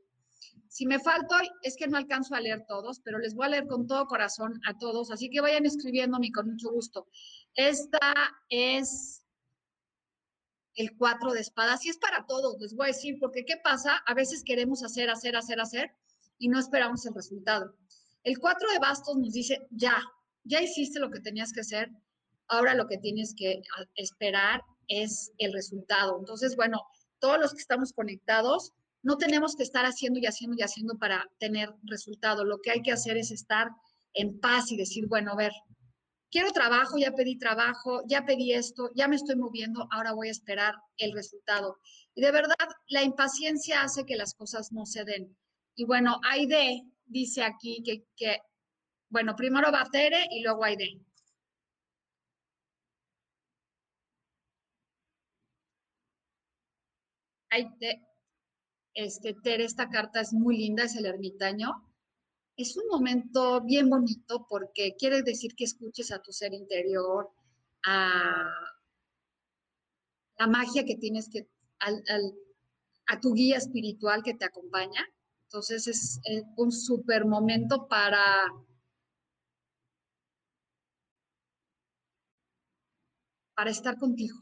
Si 0.67 0.87
me 0.87 0.99
falto, 0.99 1.37
es 1.63 1.77
que 1.77 1.87
no 1.87 1.97
alcanzo 1.97 2.35
a 2.35 2.41
leer 2.41 2.65
todos, 2.67 2.99
pero 2.99 3.21
les 3.21 3.37
voy 3.37 3.47
a 3.47 3.51
leer 3.51 3.69
con 3.69 3.87
todo 3.87 4.07
corazón 4.07 4.61
a 4.67 4.77
todos, 4.77 5.13
así 5.13 5.31
que 5.31 5.41
vayan 5.41 5.65
escribiéndome 5.65 6.33
con 6.33 6.51
mucho 6.51 6.71
gusto. 6.73 7.07
Esta 7.55 8.01
es 8.49 9.25
el 10.75 10.97
cuatro 10.97 11.33
de 11.33 11.41
espadas 11.41 11.87
y 11.87 11.91
es 11.91 11.99
para 11.99 12.27
todos, 12.27 12.61
les 12.61 12.75
voy 12.75 12.87
a 12.87 12.89
decir, 12.89 13.19
porque 13.21 13.45
¿qué 13.45 13.57
pasa? 13.63 14.03
A 14.05 14.15
veces 14.15 14.43
queremos 14.45 14.83
hacer, 14.83 15.11
hacer, 15.11 15.37
hacer, 15.37 15.61
hacer 15.61 15.93
y 16.39 16.49
no 16.49 16.59
esperamos 16.59 17.05
el 17.07 17.15
resultado. 17.15 17.75
El 18.25 18.39
cuatro 18.39 18.71
de 18.71 18.79
bastos 18.79 19.17
nos 19.17 19.33
dice, 19.33 19.67
ya, 19.71 20.03
ya 20.45 20.63
hiciste 20.63 21.01
lo 21.01 21.11
que 21.11 21.21
tenías 21.21 21.53
que 21.53 21.61
hacer, 21.61 21.91
ahora 22.49 22.75
lo 22.75 22.87
que 22.87 22.99
tienes 22.99 23.35
que 23.37 23.63
esperar 23.95 24.63
es 24.89 25.33
el 25.39 25.53
resultado. 25.53 26.19
Entonces, 26.19 26.57
bueno, 26.57 26.83
todos 27.19 27.39
los 27.39 27.53
que 27.53 27.61
estamos 27.61 27.93
conectados, 27.93 28.73
no 29.03 29.17
tenemos 29.17 29.55
que 29.55 29.63
estar 29.63 29.85
haciendo 29.85 30.19
y 30.19 30.27
haciendo 30.27 30.57
y 30.59 30.63
haciendo 30.63 30.99
para 30.99 31.25
tener 31.39 31.71
resultado. 31.85 32.45
Lo 32.45 32.59
que 32.59 32.71
hay 32.71 32.83
que 32.83 32.93
hacer 32.93 33.17
es 33.17 33.31
estar 33.31 33.69
en 34.15 34.41
paz 34.41 34.73
y 34.73 34.77
decir, 34.77 35.07
bueno, 35.07 35.33
a 35.33 35.37
ver, 35.37 35.53
quiero 36.31 36.51
trabajo, 36.53 36.99
ya 36.99 37.13
pedí 37.13 37.39
trabajo, 37.39 38.03
ya 38.07 38.25
pedí 38.25 38.53
esto, 38.53 38.91
ya 38.95 39.09
me 39.09 39.17
estoy 39.17 39.37
moviendo, 39.37 39.87
ahora 39.91 40.13
voy 40.13 40.29
a 40.29 40.33
esperar 40.33 40.75
el 40.97 41.13
resultado. 41.13 41.79
Y 42.15 42.23
de 42.23 42.33
verdad, 42.33 42.57
la 42.89 43.03
impaciencia 43.03 43.83
hace 43.83 44.05
que 44.05 44.17
las 44.17 44.35
cosas 44.35 44.73
no 44.73 44.87
se 44.87 45.05
den. 45.05 45.37
Y 45.79 45.85
bueno, 45.85 46.19
Aide 46.25 46.83
dice 47.07 47.45
aquí 47.45 47.85
que, 47.85 48.41
bueno, 49.11 49.37
primero 49.37 49.71
va 49.71 49.89
Tere 49.93 50.27
y 50.29 50.43
luego 50.43 50.65
Aide. 50.65 51.01
Aide, 57.51 58.03
este, 58.93 59.35
Tere, 59.35 59.65
esta 59.65 59.89
carta 59.89 60.21
es 60.21 60.33
muy 60.33 60.57
linda, 60.59 60.83
es 60.83 60.97
el 60.97 61.07
ermitaño. 61.07 61.71
Es 62.57 62.77
un 62.77 62.89
momento 62.89 63.61
bien 63.61 63.89
bonito 63.89 64.49
porque 64.49 64.97
quiere 64.99 65.23
decir 65.23 65.55
que 65.55 65.63
escuches 65.63 66.11
a 66.11 66.21
tu 66.21 66.33
ser 66.33 66.55
interior, 66.55 67.31
a 67.85 68.51
la 70.41 70.47
magia 70.49 70.85
que 70.85 70.97
tienes 70.97 71.29
que, 71.29 71.49
a 71.79 73.21
tu 73.21 73.33
guía 73.33 73.59
espiritual 73.59 74.25
que 74.25 74.35
te 74.35 74.45
acompaña. 74.45 75.07
Entonces 75.49 75.87
es, 75.87 76.21
un 76.57 76.71
súper 76.71 77.25
momento 77.25 77.89
para 77.89 78.23
para 83.55 83.71
estar 83.71 83.99
contigo 83.99 84.39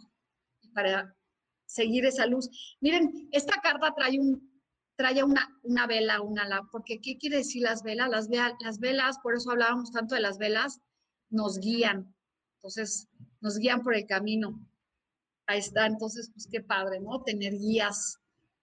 y 0.63 0.69
para 0.71 1.17
seguir 1.65 2.05
esa 2.07 2.27
luz. 2.27 2.51
Miren, 2.81 3.29
esta 3.31 3.61
carta 3.61 3.95
trae 3.95 4.19
un 4.19 4.51
trae 4.97 5.23
una, 5.23 5.49
una 5.63 5.87
vela, 5.87 6.21
una 6.23 6.49
la, 6.49 6.63
porque 6.73 7.01
¿qué 7.01 7.17
quiere 7.19 7.37
decir 7.39 7.63
las 7.63 7.83
velas? 7.83 8.09
Las, 8.11 8.29
las 8.61 8.81
velas, 8.81 9.19
por 9.23 9.37
eso 9.37 9.51
hablábamos 9.53 9.93
tanto 9.93 10.15
de 10.15 10.23
las 10.23 10.39
velas, 10.39 10.81
nos 11.31 11.59
guían. 11.59 12.15
Entonces, 12.57 13.07
nos 13.41 13.59
guían 13.59 13.83
por 13.83 13.95
el 13.95 14.07
camino. 14.07 14.59
Ahí 15.47 15.61
está, 15.61 15.87
entonces, 15.87 16.31
pues 16.33 16.49
qué 16.51 16.63
padre, 16.63 16.99
¿no? 16.99 17.23
Tener 17.23 17.53
guías 17.53 18.19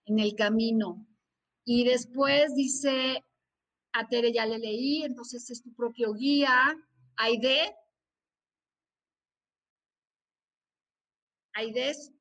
en 0.05 0.19
el 0.19 0.35
camino. 0.35 1.07
Y 1.65 1.85
después 1.85 2.55
dice, 2.55 3.23
a 3.93 4.07
Tere 4.07 4.33
ya 4.33 4.45
le 4.45 4.59
leí, 4.59 5.03
entonces 5.03 5.49
es 5.49 5.63
tu 5.63 5.73
propio 5.73 6.13
guía. 6.13 6.75
Aide. 7.17 7.75
Aide 11.53 11.89
es 11.89 12.11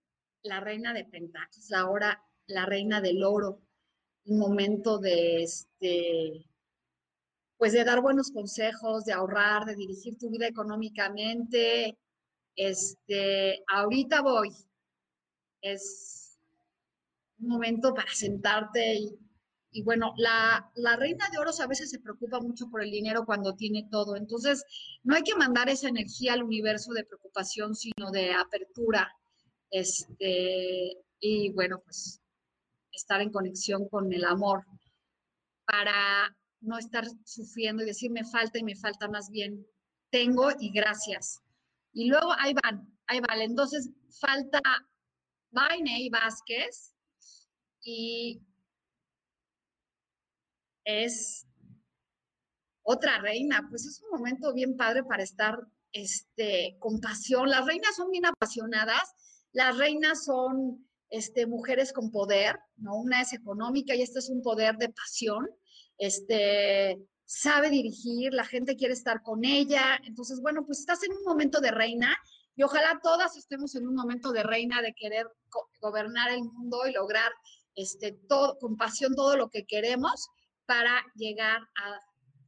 la 0.42 0.60
reina 0.60 0.92
de 0.92 1.04
pentáculos, 1.04 1.72
ahora 1.72 2.22
la 2.46 2.66
reina 2.66 3.00
del 3.00 3.24
oro. 3.24 3.62
Un 4.24 4.38
momento 4.38 4.98
de 4.98 5.42
este, 5.42 6.46
pues 7.56 7.72
de 7.72 7.84
dar 7.84 8.00
buenos 8.02 8.30
consejos, 8.30 9.04
de 9.04 9.12
ahorrar, 9.12 9.64
de 9.64 9.74
dirigir 9.74 10.18
tu 10.18 10.30
vida 10.30 10.46
económicamente, 10.46 11.98
este, 12.56 13.62
ahorita 13.68 14.20
voy. 14.20 14.50
Es 15.60 16.38
un 17.38 17.48
momento 17.48 17.94
para 17.94 18.12
sentarte 18.12 18.94
y, 18.94 19.18
bueno, 19.80 20.12
la, 20.18 20.70
la, 20.74 20.96
reina 20.96 21.30
de 21.30 21.38
oros 21.38 21.60
a 21.60 21.66
veces 21.66 21.90
se 21.90 21.98
preocupa 21.98 22.40
mucho 22.40 22.68
por 22.68 22.82
el 22.82 22.90
dinero 22.90 23.24
cuando 23.24 23.54
tiene 23.54 23.88
todo. 23.90 24.16
Entonces, 24.16 24.64
no 25.02 25.14
hay 25.14 25.22
que 25.22 25.34
mandar 25.34 25.70
esa 25.70 25.88
energía 25.88 26.34
al 26.34 26.42
universo 26.42 26.92
de 26.92 27.04
preocupación, 27.04 27.74
sino 27.74 28.10
de 28.10 28.34
apertura. 28.34 29.10
Este, 29.70 30.98
y 31.20 31.50
bueno, 31.52 31.80
pues 31.82 32.20
estar 32.92 33.22
en 33.22 33.30
conexión 33.30 33.88
con 33.88 34.12
el 34.12 34.24
amor 34.24 34.66
para 35.64 36.36
no 36.60 36.78
estar 36.78 37.06
sufriendo 37.24 37.82
y 37.82 37.86
decir 37.86 38.10
me 38.10 38.24
falta 38.24 38.58
y 38.58 38.64
me 38.64 38.76
falta 38.76 39.08
más 39.08 39.30
bien 39.30 39.66
tengo 40.10 40.50
y 40.60 40.70
gracias. 40.70 41.40
Y 41.94 42.08
luego 42.08 42.32
ahí 42.38 42.52
van, 42.62 42.86
ahí 43.06 43.20
van. 43.20 43.40
Entonces 43.40 43.90
falta 44.20 44.60
y 45.84 46.10
Vázquez 46.10 46.94
y 47.82 48.40
es 50.84 51.46
otra 52.82 53.18
reina. 53.18 53.66
Pues 53.68 53.86
es 53.86 54.02
un 54.02 54.18
momento 54.18 54.52
bien 54.52 54.76
padre 54.76 55.04
para 55.04 55.22
estar 55.22 55.58
este, 55.92 56.76
con 56.78 57.00
pasión. 57.00 57.48
Las 57.48 57.66
reinas 57.66 57.96
son 57.96 58.10
bien 58.10 58.26
apasionadas, 58.26 59.14
las 59.52 59.76
reinas 59.76 60.24
son 60.24 60.88
este, 61.10 61.46
mujeres 61.46 61.92
con 61.92 62.10
poder, 62.10 62.58
¿no? 62.76 62.96
Una 62.96 63.20
es 63.20 63.32
económica 63.32 63.94
y 63.94 64.02
esta 64.02 64.18
es 64.18 64.30
un 64.30 64.42
poder 64.42 64.76
de 64.76 64.88
pasión. 64.88 65.48
Este, 65.98 66.98
sabe 67.24 67.70
dirigir, 67.70 68.32
la 68.32 68.44
gente 68.44 68.76
quiere 68.76 68.94
estar 68.94 69.22
con 69.22 69.44
ella. 69.44 69.98
Entonces, 70.04 70.40
bueno, 70.40 70.64
pues 70.64 70.80
estás 70.80 71.02
en 71.02 71.12
un 71.12 71.24
momento 71.24 71.60
de 71.60 71.70
reina 71.70 72.16
y 72.54 72.62
ojalá 72.62 73.00
todas 73.02 73.36
estemos 73.36 73.74
en 73.74 73.86
un 73.86 73.94
momento 73.94 74.32
de 74.32 74.42
reina, 74.42 74.82
de 74.82 74.94
querer 74.94 75.26
gobernar 75.80 76.30
el 76.32 76.42
mundo 76.42 76.86
y 76.86 76.92
lograr 76.92 77.30
este, 77.74 78.12
todo, 78.28 78.58
con 78.58 78.76
pasión 78.76 79.14
todo 79.14 79.36
lo 79.36 79.48
que 79.48 79.64
queremos 79.64 80.28
para 80.66 81.02
llegar 81.14 81.60
a 81.76 82.00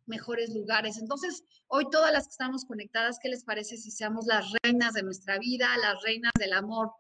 mejores 0.07 0.55
lugares. 0.55 0.99
Entonces, 0.99 1.43
hoy 1.67 1.89
todas 1.91 2.13
las 2.13 2.25
que 2.25 2.33
estamos 2.33 2.65
conectadas, 2.65 3.19
¿qué 3.23 3.29
les 3.29 3.45
parece 3.45 3.77
si 3.77 3.91
seamos 3.91 4.27
las 4.27 4.47
reinas 4.63 4.93
de 4.95 5.03
nuestra 5.03 5.39
vida, 5.39 5.77
las 5.79 6.03
reinas 6.03 6.33
del 6.39 6.53
amor? 6.53 6.93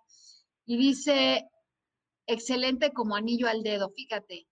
Y 0.66 0.77
dice, 0.77 1.48
excelente 2.27 2.92
como 2.92 3.16
anillo 3.16 3.48
al 3.48 3.62
dedo, 3.62 3.90
fíjate, 3.90 4.46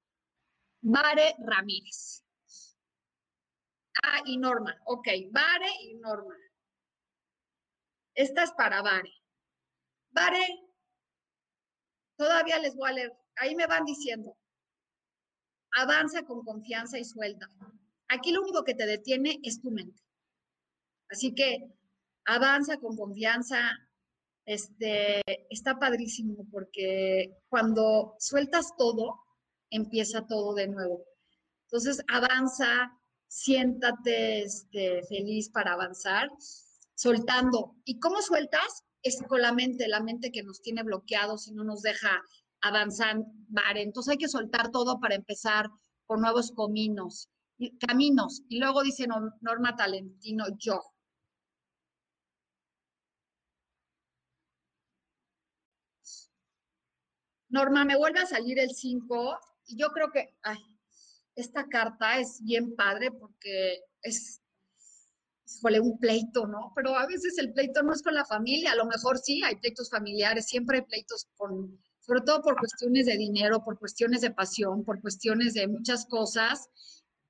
Mare 0.83 1.35
Ramírez. 1.39 2.23
Ah, 4.03 4.21
y 4.25 4.37
Norma. 4.39 4.75
Ok, 4.87 5.07
Vare 5.31 5.71
y 5.83 5.95
Norma. 5.95 6.35
Esta 8.15 8.43
es 8.43 8.53
para 8.53 8.83
Vare. 8.83 9.13
Vare, 10.11 10.47
todavía 12.17 12.59
les 12.59 12.75
voy 12.75 12.91
a 12.91 12.93
leer. 12.93 13.13
Ahí 13.37 13.55
me 13.55 13.67
van 13.67 13.85
diciendo. 13.85 14.37
Avanza 15.75 16.25
con 16.25 16.45
confianza 16.45 16.99
y 16.99 17.05
suelta. 17.05 17.51
Aquí 18.09 18.31
lo 18.31 18.43
único 18.43 18.63
que 18.65 18.75
te 18.75 18.87
detiene 18.87 19.41
es 19.43 19.61
tu 19.61 19.71
mente. 19.71 20.03
Así 21.09 21.35
que 21.35 21.73
avanza 22.25 22.79
con 22.79 22.97
confianza. 22.97 23.59
Este 24.45 25.23
está 25.51 25.79
padrísimo 25.79 26.47
porque 26.51 27.39
cuando 27.49 28.17
sueltas 28.19 28.77
todo, 28.77 29.21
empieza 29.71 30.27
todo 30.27 30.55
de 30.55 30.69
nuevo. 30.69 31.05
Entonces 31.67 32.05
avanza, 32.09 32.93
siéntate 33.29 34.43
este, 34.43 35.03
feliz 35.05 35.49
para 35.49 35.73
avanzar, 35.73 36.29
soltando. 36.95 37.77
¿Y 37.85 37.99
cómo 37.99 38.21
sueltas? 38.21 38.85
Es 39.03 39.23
con 39.27 39.41
la 39.41 39.53
mente, 39.53 39.89
la 39.89 40.01
mente 40.01 40.31
que 40.31 40.43
nos 40.43 40.61
tiene 40.61 40.83
bloqueados 40.83 41.49
y 41.49 41.53
no 41.53 41.65
nos 41.65 41.83
deja 41.83 42.23
avanzar. 42.63 43.17
Entonces 43.75 44.13
hay 44.13 44.19
que 44.19 44.29
soltar 44.29 44.71
todo 44.71 45.01
para 45.01 45.15
empezar 45.15 45.69
por 46.07 46.21
nuevos 46.21 46.53
caminos. 46.53 47.29
caminos. 47.87 48.43
Y 48.49 48.59
luego 48.59 48.83
dice 48.83 49.07
Norma 49.07 49.77
Talentino, 49.77 50.47
yo. 50.59 50.81
Norma, 57.53 57.85
me 57.85 57.97
vuelve 57.97 58.21
a 58.21 58.27
salir 58.27 58.59
el 58.59 58.71
5 58.71 59.39
y 59.67 59.77
yo 59.77 59.89
creo 59.89 60.11
que, 60.11 60.35
esta 61.35 61.67
carta 61.69 62.19
es 62.19 62.43
bien 62.43 62.75
padre 62.77 63.11
porque 63.11 63.81
es, 64.03 64.41
híjole, 65.47 65.81
un 65.81 65.99
pleito, 65.99 66.47
¿no? 66.47 66.73
Pero 66.75 66.97
a 66.97 67.07
veces 67.07 67.37
el 67.39 67.53
pleito 67.53 67.83
no 67.83 67.93
es 67.93 68.03
con 68.03 68.15
la 68.15 68.25
familia, 68.25 68.73
a 68.73 68.77
lo 68.77 68.87
mejor 68.87 69.19
sí, 69.19 69.43
hay 69.45 69.57
pleitos 69.57 69.91
familiares, 69.91 70.47
siempre 70.47 70.79
hay 70.79 70.85
pleitos 70.85 71.27
con, 71.37 71.79
sobre 72.03 72.21
todo 72.21 72.43
por 72.43 72.57
cuestiones 72.57 73.07
de 73.07 73.17
dinero, 73.17 73.65
por 73.65 73.79
cuestiones 73.79 74.21
de 74.21 74.33
pasión, 74.33 74.85
por 74.85 75.01
cuestiones 75.01 75.55
de 75.55 75.69
muchas 75.69 76.05
cosas, 76.07 76.69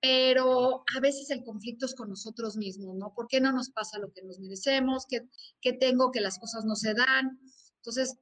pero 0.00 0.82
a 0.96 1.00
veces 1.00 1.30
el 1.30 1.44
conflicto 1.44 1.86
es 1.86 1.94
con 1.94 2.08
nosotros 2.08 2.56
mismos, 2.56 2.96
¿no? 2.96 3.14
¿Por 3.14 3.28
qué 3.28 3.40
no 3.40 3.52
nos 3.52 3.70
pasa 3.70 4.00
lo 4.00 4.12
que 4.12 4.22
nos 4.22 4.40
merecemos? 4.40 5.06
¿Qué, 5.08 5.28
qué 5.60 5.72
tengo 5.74 6.10
que 6.10 6.20
las 6.20 6.38
cosas 6.40 6.64
no 6.64 6.74
se 6.74 6.94
dan? 6.94 7.38
Entonces, 7.76 8.16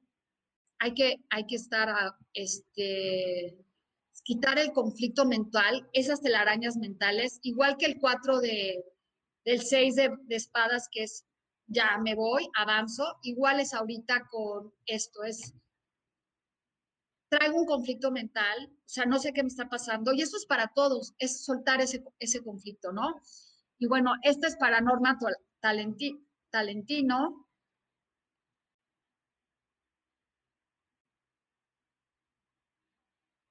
hay 0.77 0.93
que, 0.93 1.15
hay 1.29 1.47
que 1.47 1.55
estar, 1.55 1.89
a, 1.89 2.15
este, 2.33 3.57
quitar 4.23 4.59
el 4.59 4.73
conflicto 4.73 5.25
mental, 5.25 5.89
esas 5.93 6.21
telarañas 6.21 6.77
mentales, 6.77 7.39
igual 7.43 7.77
que 7.77 7.85
el 7.85 7.99
4 7.99 8.39
de, 8.39 8.83
del 9.45 9.61
6 9.61 9.95
de, 9.95 10.11
espadas, 10.29 10.87
que 10.91 11.03
es 11.03 11.25
ya 11.67 11.97
me 12.03 12.15
voy, 12.15 12.49
avanzo, 12.55 13.17
igual 13.23 13.59
es 13.59 13.73
ahorita 13.73 14.27
con 14.29 14.73
esto, 14.85 15.23
es 15.23 15.53
traigo 17.31 17.61
un 17.61 17.65
conflicto 17.65 18.11
mental, 18.11 18.69
o 18.69 18.89
sea, 18.89 19.05
no 19.05 19.17
sé 19.17 19.31
qué 19.31 19.41
me 19.41 19.47
está 19.47 19.69
pasando, 19.69 20.13
y 20.13 20.21
eso 20.21 20.35
es 20.35 20.45
para 20.45 20.67
todos, 20.67 21.13
es 21.17 21.45
soltar 21.45 21.79
ese, 21.79 22.03
ese 22.19 22.43
conflicto, 22.43 22.91
¿no? 22.91 23.21
Y 23.79 23.87
bueno, 23.87 24.11
este 24.23 24.47
es 24.47 24.57
para 24.57 24.81
Norma 24.81 25.17
Talentino, 26.51 27.47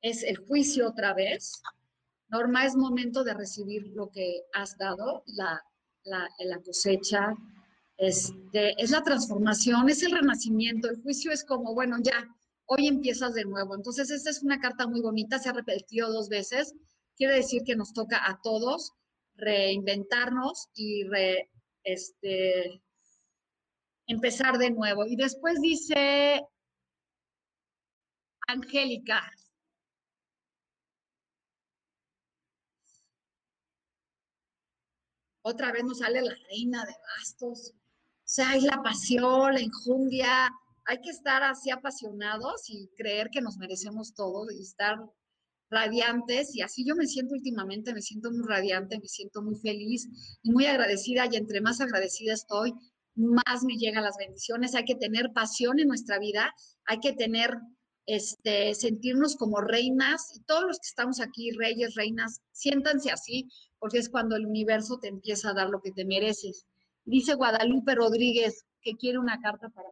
es 0.03 0.23
el 0.25 0.37
juicio 0.37 0.89
otra 0.89 1.15
vez. 1.15 1.63
Norma, 2.29 2.67
es 2.67 2.77
momento 2.77 3.25
de 3.25 3.35
recibir 3.35 3.89
lo 3.89 4.11
que 4.11 4.43
has 4.53 4.77
dado, 4.77 5.25
la, 5.27 5.63
la, 6.05 6.61
cosecha, 6.65 7.35
este, 7.97 8.81
es 8.81 8.91
la 8.91 9.03
transformación, 9.03 9.89
es 9.89 10.03
el 10.03 10.13
renacimiento. 10.13 10.89
El 10.89 11.03
juicio 11.03 11.33
es 11.33 11.45
como, 11.45 11.75
bueno, 11.75 11.97
ya, 12.03 12.29
hoy 12.71 12.87
empiezas 12.87 13.35
de 13.35 13.45
nuevo. 13.45 13.75
Entonces, 13.75 14.11
esta 14.11 14.31
es 14.31 14.43
una 14.43 14.61
carta 14.61 14.87
muy 14.87 15.01
bonita, 15.03 15.39
se 15.39 15.49
ha 15.49 15.53
repetido 15.53 16.13
dos 16.13 16.29
veces. 16.29 16.75
Quiere 17.17 17.35
decir 17.35 17.63
que 17.65 17.77
nos 17.77 17.93
toca 17.93 18.19
a 18.31 18.41
todos 18.43 18.93
reinventarnos 19.35 20.69
y 20.75 21.03
este, 21.83 22.83
empezar 24.07 24.59
de 24.59 24.71
nuevo. 24.71 25.05
Y 25.07 25.17
después 25.17 25.61
dice 25.61 26.43
Angélica. 28.47 29.21
Otra 35.43 35.73
vez 35.73 35.83
nos 35.85 35.99
sale 35.99 36.23
la 36.23 36.35
reina 36.51 36.85
de 36.85 36.95
bastos. 37.19 37.73
O 37.73 38.33
sea, 38.33 38.55
es 38.55 38.63
la 38.63 38.81
pasión, 38.83 39.55
la 39.55 39.61
injundia. 39.61 40.51
Hay 40.91 41.01
que 41.01 41.11
estar 41.11 41.45
así 41.45 41.71
apasionados 41.71 42.69
y 42.69 42.89
creer 42.97 43.29
que 43.31 43.41
nos 43.41 43.59
merecemos 43.59 44.13
todo 44.13 44.51
y 44.51 44.61
estar 44.61 44.99
radiantes 45.71 46.57
y 46.57 46.63
así 46.63 46.85
yo 46.85 46.97
me 46.97 47.07
siento 47.07 47.35
últimamente, 47.35 47.95
me 47.95 48.03
siento 48.03 48.33
muy 48.33 48.43
radiante, 48.45 48.99
me 48.99 49.07
siento 49.07 49.41
muy 49.41 49.55
feliz 49.55 50.09
y 50.43 50.51
muy 50.51 50.67
agradecida 50.67 51.29
y 51.31 51.37
entre 51.37 51.61
más 51.61 51.81
agradecida 51.81 52.35
estoy, 52.35 52.73
más 53.15 53.63
me 53.63 53.77
llegan 53.77 54.03
las 54.03 54.17
bendiciones. 54.19 54.75
Hay 54.75 54.85
que 54.85 54.97
tener 54.97 55.33
pasión 55.33 55.79
en 55.79 55.87
nuestra 55.87 56.19
vida, 56.19 56.53
hay 56.87 56.99
que 56.99 57.13
tener, 57.13 57.57
este, 58.07 58.75
sentirnos 58.75 59.37
como 59.37 59.61
reinas 59.61 60.33
y 60.35 60.43
todos 60.43 60.65
los 60.65 60.79
que 60.79 60.89
estamos 60.89 61.21
aquí, 61.21 61.53
reyes, 61.53 61.95
reinas, 61.95 62.41
siéntanse 62.51 63.13
así 63.13 63.49
porque 63.79 63.99
es 63.99 64.09
cuando 64.09 64.35
el 64.35 64.45
universo 64.45 64.99
te 64.99 65.07
empieza 65.07 65.51
a 65.51 65.55
dar 65.55 65.71
lo 65.71 65.81
que 65.83 65.93
te 65.93 66.05
mereces. 66.05 66.67
Dice 67.05 67.35
Guadalupe 67.35 67.95
Rodríguez 67.95 68.65
que 68.83 68.97
quiere 68.97 69.21
una 69.21 69.41
carta 69.41 69.69
para 69.69 69.89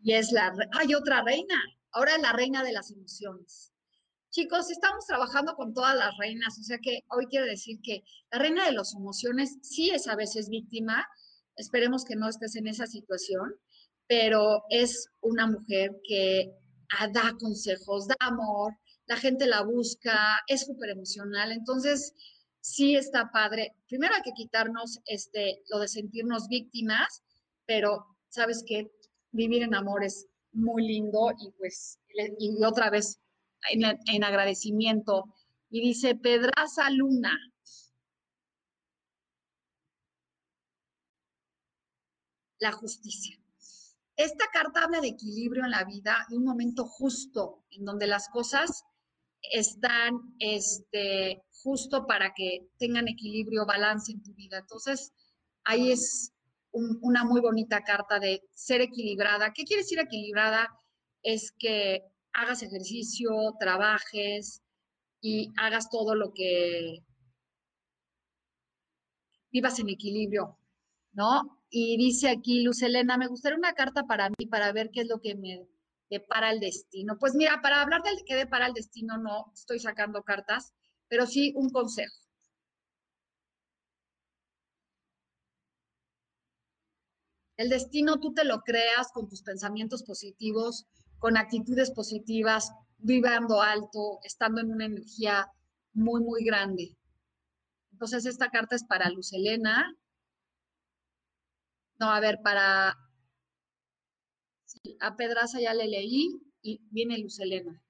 y 0.00 0.12
es 0.12 0.32
la, 0.32 0.52
hay 0.78 0.94
otra 0.94 1.22
reina, 1.22 1.60
ahora 1.92 2.16
es 2.16 2.22
la 2.22 2.32
reina 2.32 2.62
de 2.62 2.72
las 2.72 2.90
emociones. 2.90 3.72
Chicos, 4.30 4.70
estamos 4.70 5.06
trabajando 5.06 5.54
con 5.54 5.72
todas 5.72 5.96
las 5.96 6.16
reinas, 6.18 6.58
o 6.58 6.62
sea 6.62 6.78
que 6.78 7.00
hoy 7.10 7.26
quiero 7.26 7.46
decir 7.46 7.80
que 7.82 8.04
la 8.30 8.38
reina 8.38 8.66
de 8.66 8.72
las 8.72 8.94
emociones 8.94 9.58
sí 9.62 9.90
es 9.90 10.06
a 10.06 10.16
veces 10.16 10.48
víctima, 10.48 11.06
esperemos 11.56 12.04
que 12.04 12.14
no 12.14 12.28
estés 12.28 12.54
en 12.56 12.66
esa 12.66 12.86
situación, 12.86 13.54
pero 14.06 14.62
es 14.70 15.08
una 15.20 15.46
mujer 15.46 15.92
que 16.04 16.52
ah, 16.98 17.08
da 17.08 17.34
consejos, 17.40 18.06
da 18.06 18.16
amor, 18.20 18.74
la 19.06 19.16
gente 19.16 19.46
la 19.46 19.62
busca, 19.62 20.40
es 20.46 20.66
súper 20.66 20.90
emocional, 20.90 21.50
entonces 21.50 22.14
sí 22.60 22.96
está 22.96 23.30
padre. 23.32 23.74
Primero 23.88 24.14
hay 24.14 24.22
que 24.22 24.32
quitarnos 24.32 25.00
este, 25.06 25.62
lo 25.70 25.78
de 25.78 25.88
sentirnos 25.88 26.48
víctimas, 26.48 27.22
pero 27.66 28.04
sabes 28.28 28.62
qué, 28.66 28.90
vivir 29.32 29.62
en 29.62 29.74
amor 29.74 30.04
es 30.04 30.26
muy 30.52 30.86
lindo 30.86 31.30
y 31.38 31.50
pues, 31.52 31.98
y 32.38 32.64
otra 32.64 32.90
vez 32.90 33.20
en, 33.70 34.24
agradecimiento. 34.24 35.24
Y 35.70 35.80
dice, 35.80 36.14
Pedraza 36.14 36.90
Luna. 36.90 37.36
La 42.60 42.72
justicia. 42.72 43.38
Esta 44.16 44.46
carta 44.52 44.82
habla 44.82 45.00
de 45.00 45.08
equilibrio 45.08 45.64
en 45.64 45.70
la 45.70 45.84
vida, 45.84 46.26
de 46.28 46.36
un 46.36 46.44
momento 46.44 46.84
justo, 46.86 47.64
en 47.70 47.84
donde 47.84 48.08
las 48.08 48.28
cosas 48.30 48.82
están 49.52 50.34
este, 50.40 51.44
justo 51.62 52.04
para 52.06 52.34
que 52.34 52.68
tengan 52.78 53.06
equilibrio, 53.06 53.64
balance 53.64 54.10
en 54.10 54.22
tu 54.24 54.34
vida. 54.34 54.58
Entonces, 54.58 55.12
ahí 55.62 55.92
es 55.92 56.32
una 57.02 57.24
muy 57.24 57.40
bonita 57.40 57.82
carta 57.82 58.18
de 58.18 58.42
ser 58.54 58.80
equilibrada. 58.80 59.52
¿Qué 59.52 59.64
quiere 59.64 59.82
decir 59.82 59.98
equilibrada? 59.98 60.68
Es 61.22 61.52
que 61.52 62.02
hagas 62.32 62.62
ejercicio, 62.62 63.30
trabajes 63.58 64.62
y 65.20 65.50
hagas 65.56 65.90
todo 65.90 66.14
lo 66.14 66.32
que 66.32 67.04
vivas 69.50 69.78
en 69.78 69.88
equilibrio, 69.88 70.58
¿no? 71.12 71.60
Y 71.70 71.96
dice 71.96 72.28
aquí 72.30 72.62
Luz 72.62 72.82
Elena, 72.82 73.18
me 73.18 73.26
gustaría 73.26 73.58
una 73.58 73.74
carta 73.74 74.06
para 74.06 74.30
mí 74.30 74.46
para 74.46 74.72
ver 74.72 74.90
qué 74.92 75.02
es 75.02 75.08
lo 75.08 75.20
que 75.20 75.34
me 75.34 75.66
depara 76.10 76.50
el 76.50 76.60
destino. 76.60 77.18
Pues 77.18 77.34
mira, 77.34 77.60
para 77.62 77.82
hablar 77.82 78.02
del 78.02 78.24
que 78.24 78.36
depara 78.36 78.66
el 78.66 78.74
destino 78.74 79.18
no 79.18 79.52
estoy 79.54 79.78
sacando 79.78 80.22
cartas, 80.22 80.72
pero 81.08 81.26
sí 81.26 81.52
un 81.56 81.70
consejo. 81.70 82.27
El 87.58 87.70
destino 87.70 88.20
tú 88.20 88.32
te 88.32 88.44
lo 88.44 88.60
creas 88.60 89.10
con 89.12 89.28
tus 89.28 89.42
pensamientos 89.42 90.04
positivos, 90.04 90.86
con 91.18 91.36
actitudes 91.36 91.90
positivas, 91.90 92.70
vibrando 92.98 93.60
alto, 93.60 94.20
estando 94.22 94.60
en 94.60 94.70
una 94.70 94.86
energía 94.86 95.50
muy, 95.92 96.22
muy 96.22 96.44
grande. 96.44 96.96
Entonces, 97.90 98.26
esta 98.26 98.50
carta 98.50 98.76
es 98.76 98.84
para 98.84 99.10
Luz 99.10 99.32
Elena. 99.32 99.92
No, 101.98 102.10
a 102.12 102.20
ver, 102.20 102.38
para... 102.44 102.96
a 105.00 105.16
Pedraza 105.16 105.60
ya 105.60 105.74
le 105.74 105.88
leí 105.88 106.40
y 106.62 106.80
viene 106.92 107.18
Luz 107.18 107.40
Elena. 107.40 107.82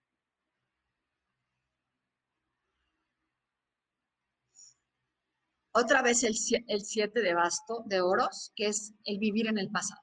Otra 5.81 6.03
vez 6.03 6.25
el, 6.25 6.35
el 6.67 6.85
siete 6.85 7.23
de 7.23 7.35
basto, 7.35 7.85
de 7.87 8.01
oros, 8.01 8.51
que 8.57 8.67
es 8.67 8.95
el 9.05 9.21
vivir 9.21 9.47
en 9.47 9.59
el 9.59 9.71
pasado. 9.71 10.03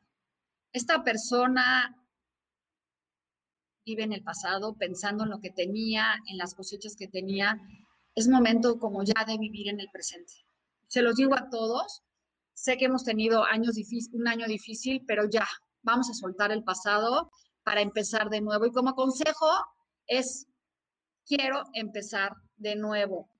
Esta 0.72 1.04
persona 1.04 1.94
vive 3.86 4.04
en 4.04 4.14
el 4.14 4.24
pasado, 4.24 4.78
pensando 4.78 5.26
en 5.26 5.32
lo 5.32 5.42
que 5.42 5.50
tenía, 5.50 6.16
en 6.28 6.38
las 6.38 6.56
cosechas 6.56 6.96
que 6.98 7.10
tenía. 7.10 7.60
Es 8.16 8.30
momento 8.30 8.80
como 8.80 9.04
ya 9.04 9.26
de 9.28 9.38
vivir 9.38 9.68
en 9.68 9.82
el 9.82 9.90
presente. 9.92 10.32
Se 10.88 11.02
los 11.02 11.18
digo 11.18 11.36
a 11.36 11.50
todos, 11.50 12.04
sé 12.54 12.78
que 12.78 12.86
hemos 12.86 13.04
tenido 13.04 13.44
años 13.44 13.76
un 14.14 14.30
año 14.30 14.48
difícil, 14.48 15.04
pero 15.06 15.30
ya, 15.30 15.46
vamos 15.82 16.10
a 16.10 16.14
soltar 16.14 16.54
el 16.54 16.64
pasado 16.64 17.30
para 17.66 17.82
empezar 17.82 18.30
de 18.30 18.40
nuevo. 18.40 18.66
Y 18.66 18.72
como 18.72 18.96
consejo 18.96 19.50
es, 20.08 20.48
quiero 21.26 21.64
empezar 21.74 22.32
de 22.56 22.78
nuevo 22.78 23.35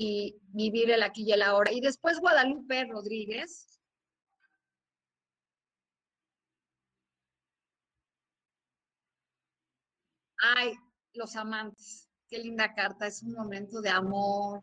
y 0.00 0.40
vivir 0.48 0.90
el 0.90 1.02
aquí 1.02 1.24
y 1.24 1.32
el 1.32 1.42
ahora. 1.42 1.72
Y 1.72 1.80
después 1.80 2.20
Guadalupe 2.20 2.86
Rodríguez. 2.86 3.78
Ay, 10.42 10.74
los 11.12 11.36
amantes. 11.36 12.08
Qué 12.28 12.38
linda 12.38 12.72
carta. 12.74 13.06
Es 13.06 13.22
un 13.22 13.32
momento 13.34 13.80
de 13.82 13.90
amor, 13.90 14.62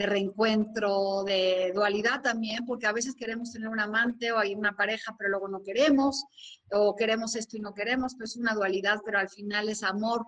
de 0.00 0.06
reencuentro, 0.06 1.24
de 1.24 1.72
dualidad 1.74 2.22
también, 2.22 2.64
porque 2.64 2.86
a 2.86 2.92
veces 2.92 3.14
queremos 3.14 3.52
tener 3.52 3.68
un 3.68 3.80
amante 3.80 4.32
o 4.32 4.38
hay 4.38 4.54
una 4.54 4.74
pareja, 4.74 5.14
pero 5.18 5.28
luego 5.28 5.48
no 5.48 5.62
queremos, 5.62 6.24
o 6.72 6.96
queremos 6.96 7.36
esto 7.36 7.58
y 7.58 7.60
no 7.60 7.74
queremos, 7.74 8.14
pues 8.16 8.30
es 8.30 8.36
una 8.38 8.54
dualidad, 8.54 9.00
pero 9.04 9.18
al 9.18 9.28
final 9.28 9.68
es 9.68 9.82
amor, 9.82 10.24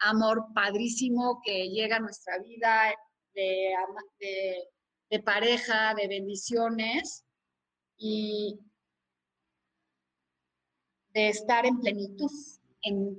amor 0.00 0.46
padrísimo 0.52 1.40
que 1.44 1.68
llega 1.68 1.98
a 1.98 2.00
nuestra 2.00 2.36
vida 2.40 2.92
de, 3.32 3.72
de, 5.08 5.20
pareja, 5.20 5.94
de 5.94 6.08
bendiciones 6.08 7.24
y 7.96 8.58
de 11.14 11.28
estar 11.28 11.64
en 11.64 11.78
plenitud, 11.78 12.30
en, 12.82 13.16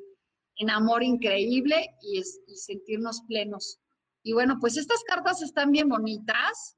amor 0.69 1.01
increíble 1.01 1.95
y 2.01 2.21
sentirnos 2.55 3.21
plenos. 3.25 3.79
Y 4.23 4.31
bueno, 4.31 4.57
pues 4.59 4.77
estas 4.77 5.03
cartas 5.03 5.41
están 5.41 5.71
bien 5.71 5.89
bonitas. 5.89 6.77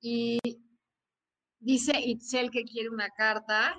Y 0.00 0.38
dice 1.58 1.98
Itzel 1.98 2.50
que 2.50 2.64
quiere 2.64 2.90
una 2.90 3.08
carta. 3.10 3.74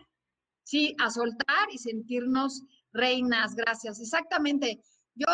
Sí, 0.63 0.95
a 0.99 1.11
soltar 1.11 1.69
y 1.71 1.77
sentirnos 1.77 2.63
reinas. 2.91 3.55
Gracias. 3.55 4.01
Exactamente. 4.01 4.81
Yo 5.13 5.27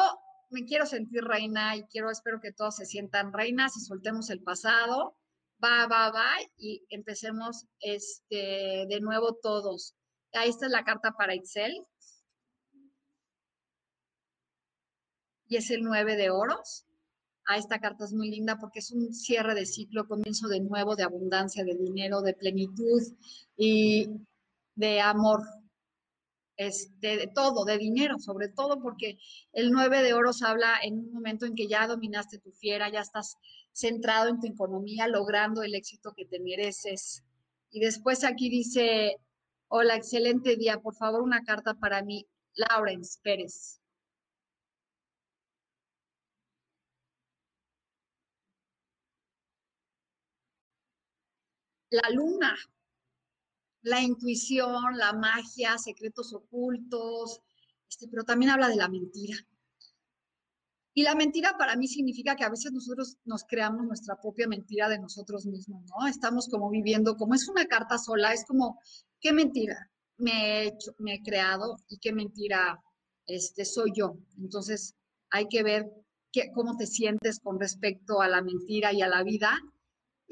me 0.49 0.65
quiero 0.65 0.85
sentir 0.85 1.23
reina 1.23 1.77
y 1.77 1.83
quiero, 1.85 2.11
espero 2.11 2.41
que 2.41 2.51
todos 2.51 2.75
se 2.75 2.85
sientan 2.85 3.31
reinas 3.31 3.77
y 3.77 3.79
soltemos 3.79 4.29
el 4.29 4.43
pasado. 4.43 5.17
Va, 5.63 5.87
va, 5.87 6.11
va 6.11 6.29
y 6.57 6.85
empecemos 6.89 7.67
este, 7.79 8.85
de 8.89 8.99
nuevo 8.99 9.35
todos. 9.41 9.95
Ahí 10.33 10.49
está 10.49 10.67
la 10.67 10.83
carta 10.83 11.13
para 11.13 11.35
Itzel. 11.35 11.85
Y 15.47 15.55
es 15.55 15.69
el 15.69 15.83
nueve 15.83 16.17
de 16.17 16.29
oros 16.31 16.85
esta 17.57 17.79
carta 17.79 18.05
es 18.05 18.13
muy 18.13 18.29
linda 18.29 18.57
porque 18.59 18.79
es 18.79 18.91
un 18.91 19.13
cierre 19.13 19.55
de 19.55 19.65
ciclo, 19.65 20.07
comienzo 20.07 20.47
de 20.47 20.59
nuevo, 20.61 20.95
de 20.95 21.03
abundancia, 21.03 21.63
de 21.63 21.75
dinero, 21.75 22.21
de 22.21 22.33
plenitud 22.33 23.01
y 23.57 24.09
de 24.75 25.01
amor. 25.01 25.41
este, 26.57 27.17
de 27.17 27.27
todo, 27.27 27.65
de 27.65 27.77
dinero, 27.77 28.19
sobre 28.19 28.47
todo 28.49 28.81
porque 28.81 29.17
el 29.53 29.71
9 29.71 30.03
de 30.03 30.13
oros 30.13 30.43
habla 30.43 30.75
en 30.83 30.99
un 30.99 31.11
momento 31.11 31.45
en 31.45 31.55
que 31.55 31.67
ya 31.67 31.87
dominaste 31.87 32.37
tu 32.39 32.51
fiera, 32.51 32.89
ya 32.89 33.01
estás 33.01 33.37
centrado 33.73 34.29
en 34.29 34.39
tu 34.39 34.47
economía, 34.47 35.07
logrando 35.07 35.63
el 35.63 35.73
éxito 35.75 36.13
que 36.15 36.25
te 36.25 36.39
mereces. 36.39 37.23
Y 37.71 37.79
después 37.79 38.23
aquí 38.23 38.49
dice, 38.49 39.17
hola, 39.69 39.95
excelente 39.95 40.55
día, 40.55 40.79
por 40.79 40.95
favor 40.95 41.21
una 41.23 41.43
carta 41.43 41.73
para 41.75 42.03
mí, 42.03 42.27
Lawrence 42.53 43.19
Pérez. 43.23 43.80
La 51.91 52.09
luna, 52.09 52.55
la 53.83 54.01
intuición, 54.01 54.97
la 54.97 55.13
magia, 55.13 55.77
secretos 55.77 56.33
ocultos, 56.33 57.41
este, 57.89 58.07
pero 58.07 58.23
también 58.23 58.51
habla 58.51 58.69
de 58.69 58.77
la 58.77 58.87
mentira. 58.87 59.37
Y 60.93 61.03
la 61.03 61.15
mentira 61.15 61.57
para 61.57 61.75
mí 61.75 61.87
significa 61.87 62.35
que 62.35 62.43
a 62.43 62.49
veces 62.49 62.71
nosotros 62.71 63.17
nos 63.23 63.43
creamos 63.45 63.85
nuestra 63.85 64.19
propia 64.19 64.47
mentira 64.47 64.89
de 64.89 64.99
nosotros 64.99 65.45
mismos, 65.45 65.85
¿no? 65.85 66.07
Estamos 66.07 66.49
como 66.49 66.69
viviendo, 66.69 67.15
como 67.15 67.33
es 67.33 67.47
una 67.47 67.65
carta 67.65 67.97
sola, 67.97 68.33
es 68.33 68.45
como, 68.45 68.79
¿qué 69.19 69.31
mentira 69.31 69.89
me 70.17 70.67
he, 70.67 70.77
me 70.97 71.15
he 71.15 71.23
creado 71.23 71.77
y 71.87 71.97
qué 71.99 72.11
mentira 72.11 72.81
este, 73.25 73.63
soy 73.63 73.91
yo? 73.95 74.17
Entonces 74.37 74.95
hay 75.29 75.47
que 75.47 75.63
ver 75.63 75.85
qué, 76.31 76.51
cómo 76.53 76.75
te 76.75 76.87
sientes 76.87 77.39
con 77.39 77.59
respecto 77.59 78.21
a 78.21 78.27
la 78.27 78.41
mentira 78.41 78.91
y 78.91 79.01
a 79.01 79.07
la 79.07 79.23
vida 79.23 79.57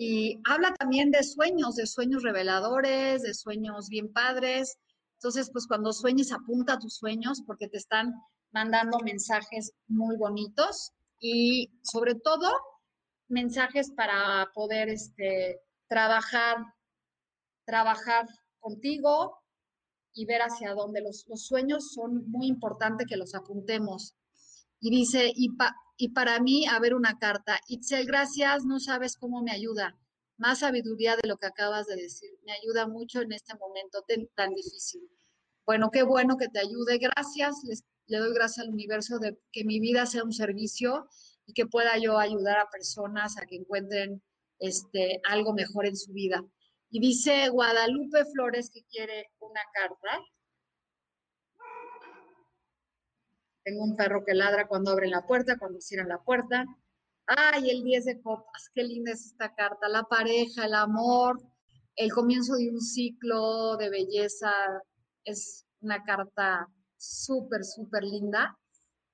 y 0.01 0.39
habla 0.45 0.73
también 0.75 1.11
de 1.11 1.23
sueños, 1.23 1.75
de 1.75 1.85
sueños 1.85 2.23
reveladores, 2.23 3.21
de 3.21 3.33
sueños 3.33 3.89
bien 3.89 4.13
padres. 4.13 4.77
Entonces, 5.15 5.49
pues 5.51 5.67
cuando 5.67 5.91
sueñes, 5.91 6.31
apunta 6.31 6.73
a 6.75 6.79
tus 6.79 6.95
sueños 6.95 7.43
porque 7.45 7.67
te 7.67 7.75
están 7.75 8.13
mandando 8.51 8.99
mensajes 8.99 9.73
muy 9.87 10.15
bonitos 10.15 10.93
y 11.19 11.69
sobre 11.83 12.15
todo 12.15 12.49
mensajes 13.27 13.91
para 13.91 14.49
poder 14.53 14.87
este, 14.87 15.59
trabajar, 15.89 16.55
trabajar 17.65 18.25
contigo 18.59 19.37
y 20.13 20.25
ver 20.25 20.43
hacia 20.43 20.75
dónde. 20.75 21.01
Los, 21.01 21.25
los 21.27 21.45
sueños 21.45 21.91
son 21.93 22.25
muy 22.31 22.47
importantes 22.47 23.05
que 23.05 23.17
los 23.17 23.35
apuntemos. 23.35 24.15
Y 24.79 24.91
dice, 24.91 25.29
y, 25.35 25.57
pa, 25.57 25.75
y 26.01 26.09
para 26.09 26.39
mí, 26.39 26.65
a 26.65 26.79
ver 26.79 26.95
una 26.95 27.19
carta. 27.19 27.59
Itzel, 27.67 28.05
gracias, 28.05 28.63
no 28.63 28.79
sabes 28.79 29.17
cómo 29.17 29.43
me 29.43 29.51
ayuda. 29.51 29.97
Más 30.37 30.59
sabiduría 30.59 31.17
de 31.17 31.27
lo 31.27 31.35
que 31.35 31.47
acabas 31.47 31.87
de 31.87 31.97
decir. 31.97 32.29
Me 32.45 32.53
ayuda 32.53 32.87
mucho 32.87 33.19
en 33.19 33.33
este 33.33 33.53
momento 33.55 34.05
tan 34.33 34.53
difícil. 34.53 35.01
Bueno, 35.65 35.91
qué 35.91 36.03
bueno 36.03 36.37
que 36.37 36.47
te 36.47 36.59
ayude. 36.59 36.99
Gracias. 36.99 37.57
le 38.05 38.17
doy 38.17 38.33
gracias 38.33 38.65
al 38.65 38.71
universo 38.71 39.19
de 39.19 39.37
que 39.51 39.65
mi 39.65 39.81
vida 39.81 40.05
sea 40.05 40.23
un 40.23 40.31
servicio 40.31 41.09
y 41.45 41.51
que 41.51 41.65
pueda 41.65 41.97
yo 41.97 42.17
ayudar 42.17 42.59
a 42.59 42.69
personas 42.69 43.37
a 43.37 43.45
que 43.45 43.57
encuentren 43.57 44.23
este, 44.59 45.19
algo 45.27 45.53
mejor 45.53 45.85
en 45.85 45.97
su 45.97 46.13
vida. 46.13 46.41
Y 46.89 47.01
dice 47.01 47.49
Guadalupe 47.49 48.23
Flores 48.31 48.69
que 48.73 48.85
quiere 48.85 49.31
una 49.41 49.61
carta. 49.73 50.23
Un 53.77 53.95
perro 53.95 54.23
que 54.25 54.33
ladra 54.33 54.67
cuando 54.67 54.91
abren 54.91 55.11
la 55.11 55.25
puerta, 55.25 55.57
cuando 55.57 55.81
cierran 55.81 56.09
la 56.09 56.23
puerta. 56.23 56.65
Ay, 57.27 57.69
el 57.69 57.83
10 57.83 58.05
de 58.05 58.21
copas, 58.21 58.69
qué 58.73 58.83
linda 58.83 59.11
es 59.11 59.25
esta 59.25 59.53
carta. 59.53 59.87
La 59.87 60.03
pareja, 60.03 60.65
el 60.65 60.73
amor, 60.73 61.41
el 61.95 62.11
comienzo 62.11 62.55
de 62.55 62.69
un 62.69 62.81
ciclo 62.81 63.77
de 63.77 63.89
belleza. 63.89 64.51
Es 65.23 65.65
una 65.81 66.03
carta 66.03 66.67
súper, 66.97 67.63
súper 67.63 68.03
linda. 68.03 68.57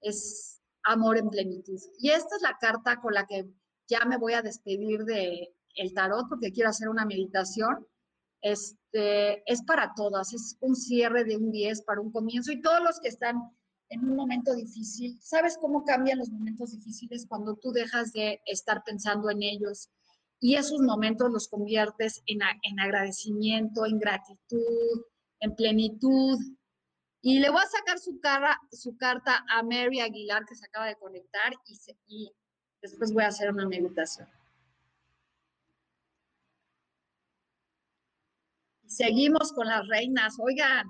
Es 0.01 0.61
amor 0.83 1.17
en 1.17 1.29
plenitud. 1.29 1.79
Y 1.99 2.09
esta 2.09 2.35
es 2.35 2.41
la 2.41 2.57
carta 2.59 3.01
con 3.01 3.13
la 3.13 3.25
que 3.25 3.45
ya 3.87 4.05
me 4.05 4.17
voy 4.17 4.33
a 4.33 4.41
despedir 4.41 5.03
de 5.03 5.53
el 5.75 5.93
tarot 5.93 6.27
porque 6.29 6.51
quiero 6.51 6.69
hacer 6.69 6.89
una 6.89 7.05
meditación. 7.05 7.85
Este, 8.41 9.43
es 9.51 9.63
para 9.63 9.93
todas, 9.95 10.33
es 10.33 10.57
un 10.61 10.75
cierre 10.75 11.23
de 11.23 11.35
un 11.35 11.51
10 11.51 11.81
para 11.83 12.01
un 12.01 12.11
comienzo 12.11 12.51
y 12.51 12.61
todos 12.61 12.81
los 12.81 12.99
que 12.99 13.07
están 13.07 13.35
en 13.89 14.03
un 14.03 14.15
momento 14.15 14.53
difícil. 14.53 15.19
¿Sabes 15.21 15.57
cómo 15.59 15.83
cambian 15.83 16.19
los 16.19 16.29
momentos 16.29 16.71
difíciles 16.71 17.25
cuando 17.27 17.55
tú 17.55 17.71
dejas 17.71 18.11
de 18.13 18.41
estar 18.45 18.83
pensando 18.83 19.29
en 19.29 19.43
ellos 19.43 19.89
y 20.39 20.55
esos 20.55 20.81
momentos 20.81 21.31
los 21.31 21.47
conviertes 21.47 22.21
en, 22.25 22.39
en 22.63 22.79
agradecimiento, 22.79 23.85
en 23.85 23.99
gratitud, 23.99 25.05
en 25.39 25.55
plenitud? 25.55 26.37
Y 27.21 27.39
le 27.39 27.49
voy 27.49 27.61
a 27.61 27.67
sacar 27.67 27.99
su, 27.99 28.19
cara, 28.19 28.59
su 28.71 28.97
carta 28.97 29.43
a 29.49 29.63
Mary 29.63 29.99
Aguilar 29.99 30.45
que 30.45 30.55
se 30.55 30.65
acaba 30.65 30.87
de 30.87 30.95
conectar 30.95 31.53
y, 31.65 31.77
y 32.07 32.31
después 32.81 33.13
voy 33.13 33.23
a 33.23 33.27
hacer 33.27 33.51
una 33.51 33.67
meditación. 33.67 34.27
seguimos 38.95 39.51
con 39.53 39.67
las 39.67 39.87
reinas. 39.87 40.35
Oigan, 40.39 40.87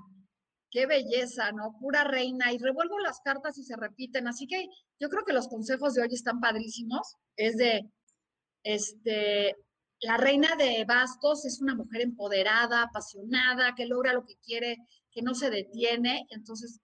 qué 0.76 0.84
belleza, 0.84 1.52
¿no? 1.52 1.74
Pura 1.80 2.04
reina. 2.04 2.52
Y 2.52 2.58
revuelvo 2.58 2.98
las 2.98 3.20
cartas 3.20 3.56
y 3.56 3.64
se 3.64 3.76
repiten. 3.76 4.28
Así 4.28 4.46
que 4.46 4.68
yo 5.00 5.08
creo 5.08 5.24
que 5.24 5.32
los 5.32 5.48
consejos 5.48 5.94
de 5.94 6.02
hoy 6.02 6.08
están 6.12 6.38
padrísimos. 6.38 7.16
Es 7.34 7.56
de, 7.56 7.90
este, 8.62 9.56
la 10.00 10.18
reina 10.18 10.54
de 10.56 10.84
bastos 10.86 11.46
es 11.46 11.62
una 11.62 11.74
mujer 11.74 12.02
empoderada, 12.02 12.82
apasionada, 12.82 13.74
que 13.74 13.86
logra 13.86 14.12
lo 14.12 14.26
que 14.26 14.34
quiere, 14.44 14.76
que 15.10 15.22
no 15.22 15.34
se 15.34 15.48
detiene. 15.48 16.26
Entonces, 16.28 16.80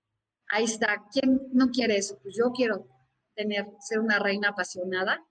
ahí 0.49 0.65
está. 0.65 1.05
¿Quién 1.13 1.39
no 1.53 1.69
quiere 1.69 1.99
eso? 1.99 2.19
Pues 2.23 2.35
yo 2.35 2.51
quiero 2.53 2.89
tener, 3.35 3.67
ser 3.81 3.99
una 3.99 4.19
reina 4.19 4.49
apasionada. 4.49 5.23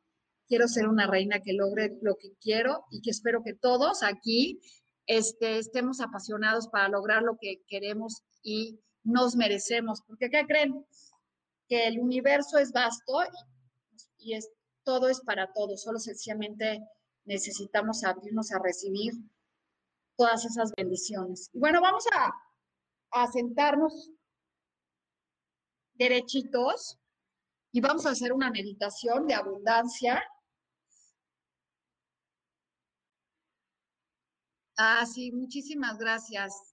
Quiero 0.47 0.67
ser 0.67 0.87
una 0.87 1.07
reina 1.07 1.39
que 1.39 1.53
logre 1.53 1.97
lo 2.03 2.15
que 2.15 2.35
quiero 2.39 2.85
y 2.91 3.01
que 3.01 3.09
espero 3.09 3.41
que 3.43 3.55
todos 3.55 4.03
aquí 4.03 4.61
este, 5.07 5.57
estemos 5.57 5.99
apasionados 5.99 6.67
para 6.67 6.89
lograr 6.89 7.23
lo 7.23 7.37
que 7.41 7.63
queremos 7.67 8.23
y 8.43 8.79
nos 9.03 9.35
merecemos. 9.35 10.01
Porque, 10.07 10.29
¿qué 10.29 10.45
creen? 10.45 10.85
Que 11.67 11.87
el 11.87 11.99
universo 11.99 12.57
es 12.57 12.71
vasto 12.71 13.19
y, 14.19 14.33
es, 14.33 14.49
todo 14.83 15.09
es 15.09 15.21
para 15.21 15.51
todos. 15.53 15.81
Solo 15.81 15.99
sencillamente 15.99 16.79
necesitamos 17.25 18.03
abrirnos 18.03 18.51
a 18.51 18.59
recibir 18.59 19.13
todas 20.17 20.45
esas 20.45 20.71
bendiciones. 20.75 21.49
Y 21.53 21.59
bueno, 21.59 21.81
vamos 21.81 22.05
a, 22.13 22.31
a 23.11 23.31
sentarnos 23.31 24.11
derechitos 25.93 26.97
y 27.71 27.81
vamos 27.81 28.05
a 28.05 28.11
hacer 28.11 28.33
una 28.33 28.51
meditación 28.51 29.27
de 29.27 29.33
abundancia. 29.33 30.21
Ah, 34.77 35.05
sí, 35.05 35.31
muchísimas 35.31 35.97
gracias. 35.97 36.70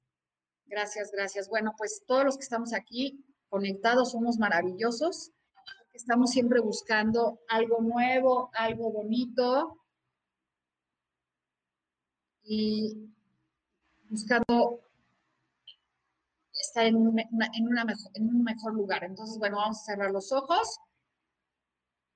Gracias, 0.68 1.10
gracias. 1.10 1.48
Bueno, 1.48 1.74
pues 1.78 2.02
todos 2.06 2.24
los 2.24 2.36
que 2.36 2.42
estamos 2.42 2.74
aquí 2.74 3.24
conectados 3.48 4.12
somos 4.12 4.38
maravillosos. 4.38 5.32
Estamos 5.94 6.30
siempre 6.30 6.60
buscando 6.60 7.40
algo 7.48 7.80
nuevo, 7.80 8.50
algo 8.52 8.92
bonito 8.92 9.82
y 12.42 13.10
buscando 14.10 14.82
estar 16.52 16.84
en, 16.84 16.96
en 16.96 18.28
un 18.28 18.44
mejor 18.44 18.74
lugar. 18.74 19.04
Entonces, 19.04 19.38
bueno, 19.38 19.56
vamos 19.56 19.80
a 19.80 19.84
cerrar 19.84 20.10
los 20.10 20.32
ojos, 20.32 20.78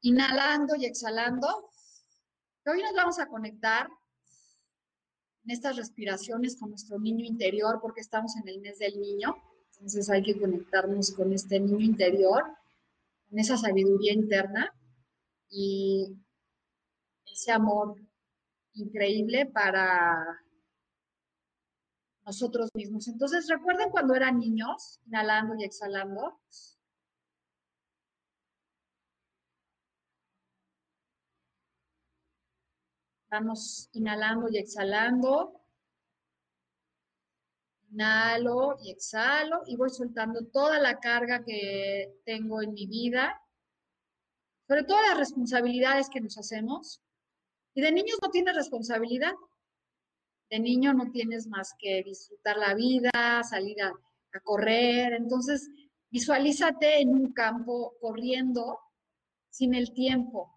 inhalando 0.03 0.76
y 0.76 0.84
exhalando. 0.84 1.70
Hoy 2.66 2.82
nos 2.82 2.92
vamos 2.94 3.18
a 3.18 3.26
conectar 3.26 3.88
en 5.45 5.51
estas 5.51 5.76
respiraciones 5.76 6.57
con 6.57 6.70
nuestro 6.70 6.99
niño 6.99 7.24
interior, 7.24 7.78
porque 7.80 8.01
estamos 8.01 8.36
en 8.36 8.49
el 8.49 8.61
mes 8.61 8.78
del 8.78 9.01
niño, 9.01 9.36
entonces 9.72 10.09
hay 10.11 10.22
que 10.22 10.38
conectarnos 10.38 11.11
con 11.11 11.32
este 11.32 11.59
niño 11.59 11.80
interior, 11.80 12.45
con 13.28 13.38
esa 13.38 13.57
sabiduría 13.57 14.12
interna 14.12 14.72
y 15.49 16.16
ese 17.26 17.51
amor 17.51 17.97
increíble 18.74 19.47
para 19.47 20.43
nosotros 22.24 22.70
mismos. 22.74 23.09
Entonces, 23.09 23.49
recuerden 23.49 23.90
cuando 23.90 24.14
eran 24.14 24.38
niños, 24.38 25.01
inhalando 25.07 25.55
y 25.59 25.64
exhalando. 25.64 26.40
Vamos 33.33 33.89
inhalando 33.95 34.47
y 34.51 34.59
exhalando. 34.59 35.59
Inhalo 37.91 38.76
y 38.83 38.91
exhalo 38.91 39.62
y 39.66 39.74
voy 39.76 39.89
soltando 39.89 40.45
toda 40.49 40.78
la 40.78 41.01
carga 41.01 41.43
que 41.43 42.20
tengo 42.26 42.61
en 42.61 42.74
mi 42.74 42.87
vida, 42.87 43.41
sobre 44.68 44.85
todo 44.85 45.01
las 45.01 45.16
responsabilidades 45.16 46.11
que 46.11 46.20
nos 46.20 46.37
hacemos. 46.37 47.01
Y 47.72 47.80
de 47.80 47.93
niños 47.93 48.18
no 48.20 48.28
tienes 48.30 48.55
responsabilidad. 48.55 49.33
De 50.51 50.61
niño 50.61 50.93
no 50.93 51.11
tienes 51.11 51.47
más 51.47 51.74
que 51.78 52.03
disfrutar 52.03 52.59
la 52.59 52.74
vida, 52.74 53.43
salir 53.45 53.80
a, 53.83 53.89
a 54.35 54.41
correr. 54.41 55.14
Entonces, 55.14 55.70
visualízate 56.11 57.01
en 57.01 57.09
un 57.09 57.33
campo 57.33 57.95
corriendo 57.99 58.78
sin 59.49 59.72
el 59.72 59.95
tiempo, 59.95 60.53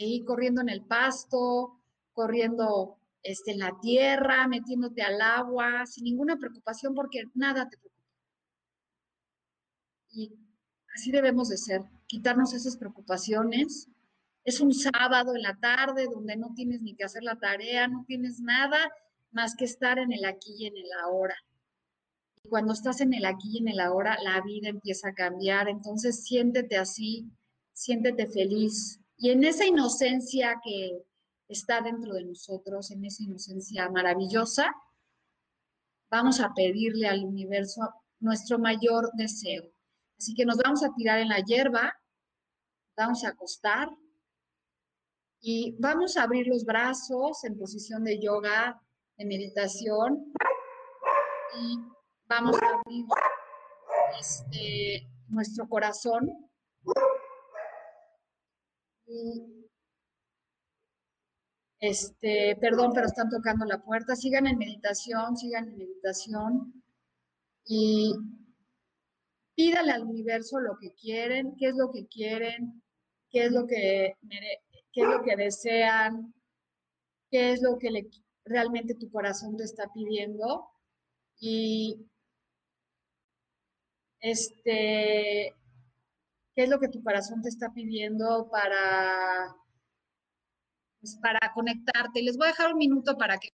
ahí 0.00 0.24
corriendo 0.24 0.62
en 0.62 0.68
el 0.68 0.84
pasto, 0.84 1.77
corriendo 2.18 2.98
este, 3.22 3.52
en 3.52 3.60
la 3.60 3.78
tierra, 3.80 4.48
metiéndote 4.48 5.02
al 5.02 5.20
agua, 5.20 5.86
sin 5.86 6.02
ninguna 6.02 6.36
preocupación 6.36 6.92
porque 6.92 7.22
nada 7.34 7.68
te 7.68 7.78
preocupa. 7.78 8.04
Y 10.10 10.32
así 10.96 11.12
debemos 11.12 11.48
de 11.48 11.58
ser, 11.58 11.82
quitarnos 12.08 12.54
esas 12.54 12.76
preocupaciones. 12.76 13.86
Es 14.42 14.60
un 14.60 14.74
sábado 14.74 15.36
en 15.36 15.42
la 15.42 15.56
tarde 15.60 16.08
donde 16.12 16.36
no 16.36 16.54
tienes 16.56 16.82
ni 16.82 16.96
que 16.96 17.04
hacer 17.04 17.22
la 17.22 17.38
tarea, 17.38 17.86
no 17.86 18.04
tienes 18.04 18.40
nada 18.40 18.90
más 19.30 19.54
que 19.54 19.66
estar 19.66 20.00
en 20.00 20.12
el 20.12 20.24
aquí 20.24 20.56
y 20.58 20.66
en 20.66 20.76
el 20.76 20.90
ahora. 21.04 21.36
Y 22.42 22.48
cuando 22.48 22.72
estás 22.72 23.00
en 23.00 23.14
el 23.14 23.26
aquí 23.26 23.48
y 23.52 23.58
en 23.58 23.68
el 23.68 23.78
ahora, 23.78 24.18
la 24.24 24.40
vida 24.40 24.70
empieza 24.70 25.10
a 25.10 25.14
cambiar. 25.14 25.68
Entonces 25.68 26.24
siéntete 26.24 26.76
así, 26.76 27.30
siéntete 27.74 28.26
feliz. 28.26 28.98
Y 29.18 29.30
en 29.30 29.44
esa 29.44 29.66
inocencia 29.66 30.60
que 30.64 31.04
está 31.48 31.80
dentro 31.80 32.14
de 32.14 32.24
nosotros, 32.24 32.90
en 32.90 33.04
esa 33.04 33.22
inocencia 33.22 33.88
maravillosa, 33.90 34.74
vamos 36.10 36.40
a 36.40 36.52
pedirle 36.54 37.08
al 37.08 37.24
universo 37.24 37.82
nuestro 38.20 38.58
mayor 38.58 39.10
deseo. 39.14 39.64
Así 40.18 40.34
que 40.34 40.44
nos 40.44 40.56
vamos 40.58 40.82
a 40.82 40.92
tirar 40.94 41.20
en 41.20 41.28
la 41.28 41.40
hierba, 41.40 41.94
vamos 42.96 43.24
a 43.24 43.28
acostar 43.28 43.88
y 45.40 45.76
vamos 45.78 46.16
a 46.16 46.24
abrir 46.24 46.48
los 46.48 46.64
brazos 46.64 47.44
en 47.44 47.56
posición 47.56 48.04
de 48.04 48.20
yoga, 48.20 48.82
de 49.16 49.24
meditación 49.24 50.32
y 51.60 51.78
vamos 52.26 52.56
a 52.60 52.66
abrir 52.66 53.06
este, 54.18 55.08
nuestro 55.28 55.68
corazón 55.68 56.28
este, 61.80 62.56
perdón, 62.60 62.92
pero 62.94 63.06
están 63.06 63.30
tocando 63.30 63.64
la 63.64 63.82
puerta. 63.82 64.16
Sigan 64.16 64.46
en 64.46 64.58
meditación, 64.58 65.36
sigan 65.36 65.68
en 65.68 65.78
meditación 65.78 66.82
y 67.64 68.14
pídale 69.54 69.92
al 69.92 70.04
universo 70.04 70.60
lo 70.60 70.76
que 70.78 70.92
quieren, 70.94 71.54
qué 71.56 71.68
es 71.68 71.76
lo 71.76 71.90
que 71.90 72.06
quieren, 72.06 72.82
qué 73.30 73.46
es 73.46 73.52
lo 73.52 73.66
que, 73.66 74.16
qué 74.92 75.02
es 75.02 75.08
lo 75.08 75.22
que 75.22 75.36
desean, 75.36 76.34
qué 77.30 77.52
es 77.52 77.62
lo 77.62 77.78
que 77.78 78.08
realmente 78.44 78.94
tu 78.94 79.10
corazón 79.10 79.56
te 79.56 79.64
está 79.64 79.90
pidiendo 79.92 80.68
y 81.40 82.06
este 84.20 85.54
qué 86.54 86.64
es 86.64 86.68
lo 86.68 86.80
que 86.80 86.88
tu 86.88 87.02
corazón 87.02 87.42
te 87.42 87.48
está 87.48 87.72
pidiendo 87.72 88.48
para, 88.50 89.54
para 91.22 91.52
conectarte. 91.54 92.22
Les 92.22 92.36
voy 92.36 92.46
a 92.46 92.50
dejar 92.50 92.72
un 92.72 92.78
minuto 92.78 93.16
para 93.16 93.38
que 93.38 93.50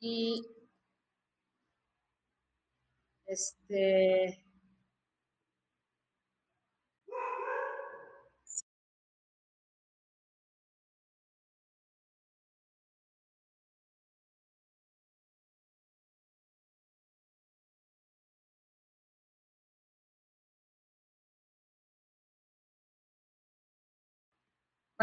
y 0.00 0.42
este 3.26 4.38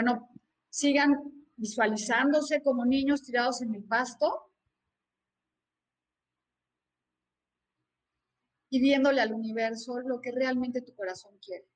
Bueno, 0.02 0.30
sigan 0.70 1.14
visualizándose 1.58 2.64
como 2.64 2.86
niños 2.86 3.22
tirados 3.22 3.62
en 3.62 3.76
el 3.76 3.84
pasto 3.84 4.50
y 8.70 8.80
viéndole 8.80 9.20
al 9.20 9.34
universo 9.34 10.00
lo 10.00 10.22
que 10.22 10.32
realmente 10.32 10.82
tu 10.82 10.95
corazón 10.95 11.38
quiere. 11.39 11.68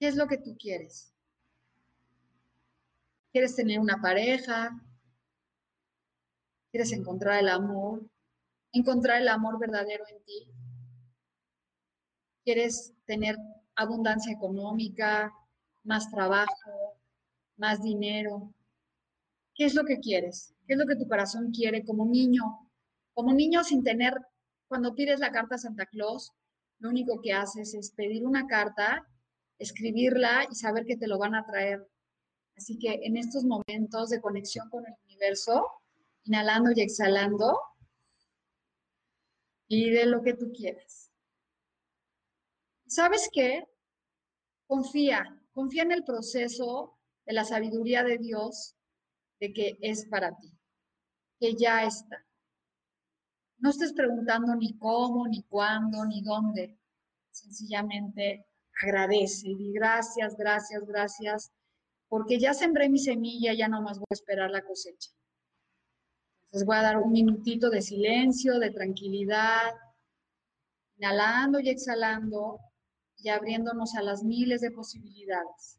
¿Qué 0.00 0.08
es 0.08 0.16
lo 0.16 0.26
que 0.26 0.38
tú 0.38 0.56
quieres? 0.58 1.14
¿Quieres 3.30 3.54
tener 3.54 3.78
una 3.78 4.02
pareja? 4.02 4.70
¿Quieres 6.72 6.90
encontrar 6.90 7.38
el 7.38 7.48
amor? 7.48 8.10
¿Encontrar 8.72 9.22
el 9.22 9.28
amor 9.28 9.60
verdadero 9.60 10.02
en 10.08 10.24
ti? 10.24 10.52
¿Quieres 12.42 12.92
tener 13.06 13.36
abundancia 13.78 14.32
económica, 14.32 15.32
más 15.84 16.10
trabajo, 16.10 16.98
más 17.56 17.80
dinero. 17.80 18.52
¿Qué 19.54 19.64
es 19.64 19.74
lo 19.74 19.84
que 19.84 20.00
quieres? 20.00 20.54
¿Qué 20.66 20.74
es 20.74 20.78
lo 20.78 20.86
que 20.86 20.96
tu 20.96 21.08
corazón 21.08 21.52
quiere 21.52 21.84
como 21.84 22.04
niño? 22.04 22.42
Como 23.14 23.32
niño 23.32 23.62
sin 23.64 23.82
tener, 23.82 24.14
cuando 24.66 24.94
pides 24.94 25.20
la 25.20 25.30
carta 25.30 25.54
a 25.54 25.58
Santa 25.58 25.86
Claus, 25.86 26.32
lo 26.80 26.90
único 26.90 27.20
que 27.20 27.32
haces 27.32 27.74
es 27.74 27.92
pedir 27.92 28.26
una 28.26 28.46
carta, 28.46 29.06
escribirla 29.58 30.46
y 30.50 30.54
saber 30.56 30.84
que 30.84 30.96
te 30.96 31.06
lo 31.06 31.18
van 31.18 31.36
a 31.36 31.46
traer. 31.46 31.88
Así 32.56 32.78
que 32.78 33.00
en 33.04 33.16
estos 33.16 33.44
momentos 33.44 34.10
de 34.10 34.20
conexión 34.20 34.68
con 34.70 34.84
el 34.86 34.94
universo, 35.04 35.64
inhalando 36.24 36.72
y 36.74 36.80
exhalando, 36.80 37.58
pide 39.68 40.06
lo 40.06 40.22
que 40.22 40.34
tú 40.34 40.52
quieras. 40.52 41.07
¿Sabes 42.88 43.28
qué? 43.30 43.64
Confía, 44.66 45.22
confía 45.52 45.82
en 45.82 45.92
el 45.92 46.04
proceso 46.04 46.98
de 47.26 47.34
la 47.34 47.44
sabiduría 47.44 48.02
de 48.02 48.16
Dios, 48.16 48.76
de 49.40 49.52
que 49.52 49.78
es 49.82 50.06
para 50.06 50.34
ti, 50.38 50.50
que 51.38 51.54
ya 51.54 51.84
está. 51.84 52.24
No 53.58 53.70
estés 53.70 53.92
preguntando 53.92 54.54
ni 54.54 54.78
cómo, 54.78 55.28
ni 55.28 55.42
cuándo, 55.42 56.06
ni 56.06 56.22
dónde. 56.22 56.78
Sencillamente 57.30 58.46
agradece 58.82 59.48
y 59.48 59.72
gracias, 59.72 60.34
gracias, 60.36 60.86
gracias, 60.86 61.52
porque 62.08 62.38
ya 62.38 62.54
sembré 62.54 62.88
mi 62.88 62.98
semilla, 62.98 63.52
ya 63.52 63.68
no 63.68 63.82
más 63.82 63.98
voy 63.98 64.06
a 64.10 64.14
esperar 64.14 64.50
la 64.50 64.64
cosecha. 64.64 65.10
Entonces 66.46 66.66
voy 66.66 66.76
a 66.76 66.82
dar 66.82 66.96
un 66.96 67.12
minutito 67.12 67.68
de 67.68 67.82
silencio, 67.82 68.58
de 68.58 68.70
tranquilidad, 68.70 69.74
inhalando 70.96 71.60
y 71.60 71.68
exhalando 71.68 72.60
y 73.18 73.28
abriéndonos 73.30 73.94
a 73.94 74.02
las 74.02 74.22
miles 74.22 74.60
de 74.60 74.70
posibilidades. 74.70 75.78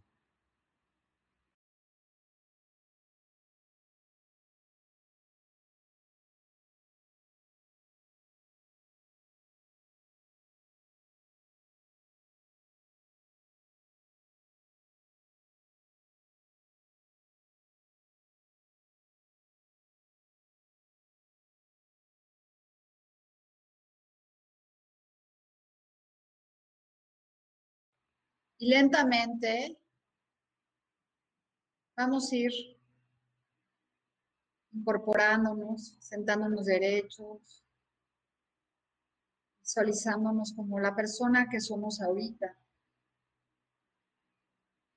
Y 28.60 28.70
lentamente 28.70 29.80
vamos 31.96 32.32
a 32.32 32.36
ir 32.36 32.52
incorporándonos, 34.74 35.96
sentándonos 36.00 36.66
derechos, 36.66 37.64
visualizándonos 39.62 40.54
como 40.54 40.78
la 40.80 40.94
persona 40.94 41.48
que 41.50 41.62
somos 41.62 42.02
ahorita 42.02 42.54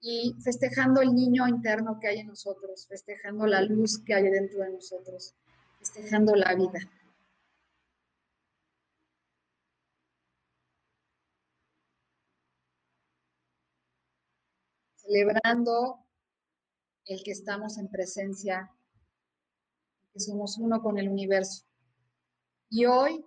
y 0.01 0.35
festejando 0.43 1.01
el 1.01 1.15
niño 1.15 1.47
interno 1.47 2.01
que 2.01 2.09
hay 2.09 2.19
en 2.19 2.27
nosotros, 2.27 2.89
festejando 2.89 3.47
la 3.47 3.63
luz 3.63 4.03
que 4.05 4.15
hay 4.15 4.25
dentro 4.25 4.59
de 4.61 4.73
nosotros, 4.73 5.37
festejando 5.79 6.35
la 6.35 6.55
vida. 6.57 6.81
Celebrando 15.13 15.99
el 17.05 17.23
que 17.23 17.33
estamos 17.33 17.77
en 17.77 17.89
presencia, 17.89 18.71
que 20.13 20.21
somos 20.21 20.57
uno 20.57 20.81
con 20.81 20.99
el 20.99 21.09
universo. 21.09 21.67
Y 22.71 22.87
hoy 22.87 23.23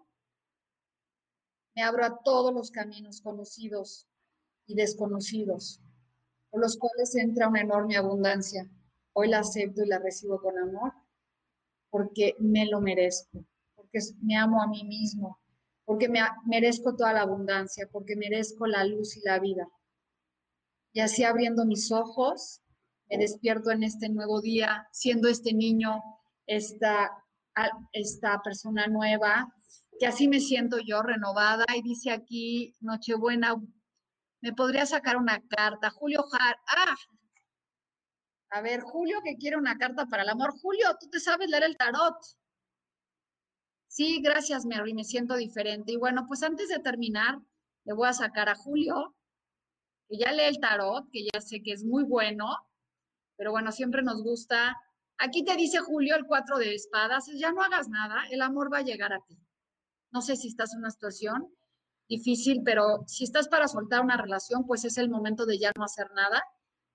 me 1.75 1.83
abro 1.83 2.05
a 2.05 2.17
todos 2.23 2.53
los 2.53 2.71
caminos 2.71 3.21
conocidos 3.21 4.07
y 4.65 4.73
desconocidos, 4.75 5.79
por 6.49 6.61
los 6.61 6.77
cuales 6.77 7.13
entra 7.15 7.49
una 7.49 7.61
enorme 7.61 7.97
abundancia. 7.97 8.67
Hoy 9.13 9.27
la 9.27 9.39
acepto 9.39 9.83
y 9.83 9.87
la 9.87 9.99
recibo 9.99 10.41
con 10.41 10.57
amor 10.57 10.91
porque 11.91 12.35
me 12.39 12.65
lo 12.65 12.81
merezco, 12.81 13.45
porque 13.75 13.99
me 14.21 14.35
amo 14.37 14.61
a 14.61 14.67
mí 14.67 14.83
mismo, 14.85 15.39
porque 15.85 16.09
me 16.09 16.21
merezco 16.45 16.95
toda 16.95 17.13
la 17.13 17.21
abundancia, 17.21 17.87
porque 17.91 18.15
merezco 18.15 18.65
la 18.65 18.83
luz 18.83 19.15
y 19.17 19.21
la 19.21 19.39
vida. 19.39 19.69
Y 20.95 21.01
así 21.01 21.25
abriendo 21.25 21.65
mis 21.65 21.91
ojos, 21.91 22.61
me 23.09 23.17
despierto 23.17 23.69
en 23.69 23.83
este 23.83 24.07
nuevo 24.07 24.39
día, 24.39 24.87
siendo 24.93 25.27
este 25.27 25.53
niño, 25.53 26.01
esta, 26.47 27.11
esta 27.91 28.41
persona 28.41 28.87
nueva, 28.87 29.53
que 29.99 30.07
así 30.07 30.29
me 30.29 30.39
siento 30.39 30.77
yo 30.79 31.01
renovada. 31.01 31.65
Y 31.75 31.81
dice 31.81 32.11
aquí, 32.11 32.77
Nochebuena, 32.79 33.57
me 34.39 34.53
podría 34.53 34.85
sacar 34.85 35.17
una 35.17 35.45
carta. 35.49 35.89
Julio 35.89 36.23
Jar, 36.31 36.55
ah, 36.65 36.95
a 38.51 38.61
ver, 38.61 38.79
Julio 38.79 39.19
que 39.21 39.35
quiere 39.35 39.57
una 39.57 39.77
carta 39.77 40.05
para 40.05 40.23
el 40.23 40.29
amor. 40.29 40.53
Julio, 40.61 40.95
tú 40.97 41.09
te 41.09 41.19
sabes 41.19 41.49
leer 41.49 41.63
el 41.63 41.75
tarot. 41.75 42.15
Sí, 43.89 44.21
gracias, 44.21 44.65
Mary, 44.65 44.93
me 44.93 45.03
siento 45.03 45.35
diferente. 45.35 45.91
Y 45.91 45.97
bueno, 45.97 46.25
pues 46.25 46.41
antes 46.41 46.69
de 46.69 46.79
terminar, 46.79 47.37
le 47.83 47.93
voy 47.93 48.07
a 48.07 48.13
sacar 48.13 48.47
a 48.47 48.55
Julio, 48.55 49.14
que 50.07 50.17
ya 50.17 50.31
lee 50.31 50.43
el 50.43 50.59
tarot, 50.59 51.09
que 51.11 51.25
ya 51.33 51.41
sé 51.41 51.61
que 51.61 51.71
es 51.71 51.83
muy 51.83 52.03
bueno, 52.03 52.47
pero 53.37 53.51
bueno, 53.51 53.71
siempre 53.71 54.01
nos 54.01 54.23
gusta. 54.23 54.75
Aquí 55.17 55.43
te 55.43 55.55
dice 55.55 55.79
Julio 55.79 56.15
el 56.15 56.25
cuatro 56.25 56.57
de 56.57 56.75
espadas, 56.75 57.25
ya 57.35 57.51
no 57.51 57.61
hagas 57.61 57.89
nada, 57.89 58.23
el 58.31 58.41
amor 58.41 58.71
va 58.71 58.79
a 58.79 58.83
llegar 58.83 59.13
a 59.13 59.23
ti. 59.27 59.37
No 60.11 60.21
sé 60.21 60.35
si 60.35 60.47
estás 60.47 60.73
en 60.73 60.79
una 60.79 60.91
situación 60.91 61.49
difícil, 62.07 62.61
pero 62.63 63.03
si 63.07 63.23
estás 63.23 63.47
para 63.47 63.67
soltar 63.67 64.01
una 64.01 64.17
relación, 64.17 64.65
pues 64.65 64.85
es 64.85 64.97
el 64.97 65.09
momento 65.09 65.45
de 65.45 65.57
ya 65.57 65.71
no 65.77 65.83
hacer 65.83 66.11
nada. 66.15 66.43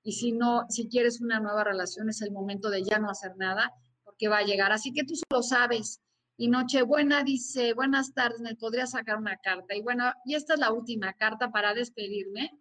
Y 0.02 0.12
si 0.12 0.32
no, 0.32 0.64
si 0.68 0.88
quieres 0.88 1.20
una 1.20 1.40
nueva 1.40 1.64
relación, 1.64 2.08
es 2.08 2.22
el 2.22 2.32
momento 2.32 2.70
de 2.70 2.82
ya 2.82 2.98
no 2.98 3.10
hacer 3.10 3.36
nada, 3.36 3.72
porque 4.04 4.28
va 4.28 4.38
a 4.38 4.44
llegar. 4.44 4.72
Así 4.72 4.92
que 4.92 5.04
tú 5.04 5.14
solo 5.14 5.42
sabes. 5.42 6.00
Y 6.36 6.48
Nochebuena 6.48 7.22
dice, 7.22 7.74
buenas 7.74 8.14
tardes, 8.14 8.40
me 8.40 8.54
podría 8.54 8.86
sacar 8.86 9.18
una 9.18 9.36
carta. 9.36 9.74
Y 9.74 9.82
bueno, 9.82 10.10
y 10.24 10.34
esta 10.34 10.54
es 10.54 10.60
la 10.60 10.72
última 10.72 11.12
carta 11.12 11.50
para 11.50 11.74
despedirme 11.74 12.58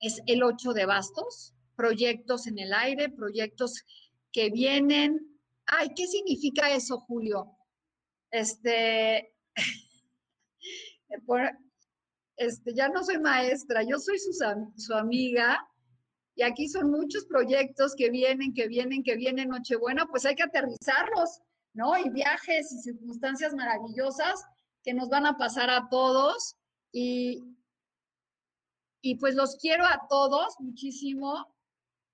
es 0.00 0.20
el 0.26 0.42
8 0.42 0.72
de 0.72 0.86
bastos, 0.86 1.54
proyectos 1.76 2.46
en 2.46 2.58
el 2.58 2.72
aire, 2.72 3.10
proyectos 3.10 3.84
que 4.32 4.50
vienen. 4.50 5.38
Ay, 5.66 5.90
¿qué 5.94 6.06
significa 6.06 6.70
eso, 6.70 6.98
Julio? 7.00 7.56
Este, 8.30 9.34
este 12.36 12.74
ya 12.74 12.88
no 12.88 13.04
soy 13.04 13.18
maestra, 13.18 13.82
yo 13.82 13.98
soy 13.98 14.18
su, 14.18 14.32
su 14.76 14.94
amiga 14.94 15.66
y 16.34 16.42
aquí 16.42 16.68
son 16.68 16.90
muchos 16.90 17.26
proyectos 17.26 17.94
que 17.94 18.10
vienen, 18.10 18.54
que 18.54 18.66
vienen, 18.68 19.02
que 19.02 19.16
vienen, 19.16 19.48
Nochebuena, 19.48 20.06
pues 20.06 20.24
hay 20.24 20.34
que 20.34 20.44
aterrizarlos, 20.44 21.40
¿no? 21.74 21.98
Y 21.98 22.08
viajes 22.08 22.72
y 22.72 22.78
circunstancias 22.78 23.54
maravillosas 23.54 24.42
que 24.82 24.94
nos 24.94 25.08
van 25.10 25.26
a 25.26 25.36
pasar 25.36 25.68
a 25.68 25.88
todos 25.90 26.56
y, 26.92 27.42
y 29.02 29.16
pues 29.16 29.34
los 29.34 29.56
quiero 29.56 29.84
a 29.84 30.06
todos 30.08 30.54
muchísimo. 30.58 31.46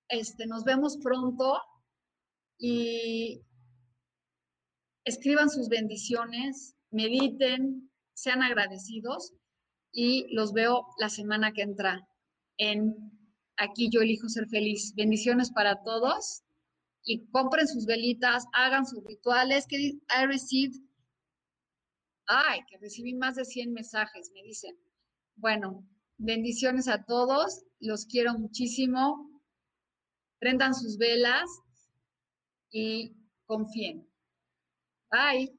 Este, 0.08 0.46
nos 0.46 0.64
vemos 0.64 0.98
pronto 0.98 1.60
y 2.58 3.42
escriban 5.04 5.50
sus 5.50 5.68
bendiciones, 5.68 6.74
mediten, 6.90 7.90
sean 8.14 8.42
agradecidos 8.42 9.34
y 9.92 10.32
los 10.34 10.52
veo 10.52 10.86
la 10.98 11.08
semana 11.08 11.52
que 11.52 11.62
entra 11.62 12.08
en 12.58 13.16
Aquí 13.56 13.88
yo 13.90 14.00
elijo 14.02 14.28
ser 14.28 14.46
feliz. 14.48 14.94
Bendiciones 14.94 15.50
para 15.50 15.82
todos 15.82 16.42
y 17.04 17.26
compren 17.30 17.66
sus 17.66 17.86
velitas, 17.86 18.44
hagan 18.52 18.86
sus 18.86 19.02
rituales. 19.04 19.66
Que 19.66 19.76
I 19.76 20.26
received, 20.26 20.78
ay, 22.26 22.60
que 22.68 22.76
recibí 22.78 23.14
más 23.14 23.36
de 23.36 23.44
100 23.44 23.72
mensajes, 23.72 24.30
me 24.34 24.42
dicen. 24.42 24.76
Bueno, 25.36 25.86
Bendiciones 26.18 26.88
a 26.88 27.04
todos, 27.04 27.64
los 27.78 28.06
quiero 28.06 28.34
muchísimo. 28.34 29.42
Prendan 30.38 30.74
sus 30.74 30.96
velas 30.98 31.44
y 32.70 33.14
confíen. 33.46 34.08
Bye. 35.10 35.58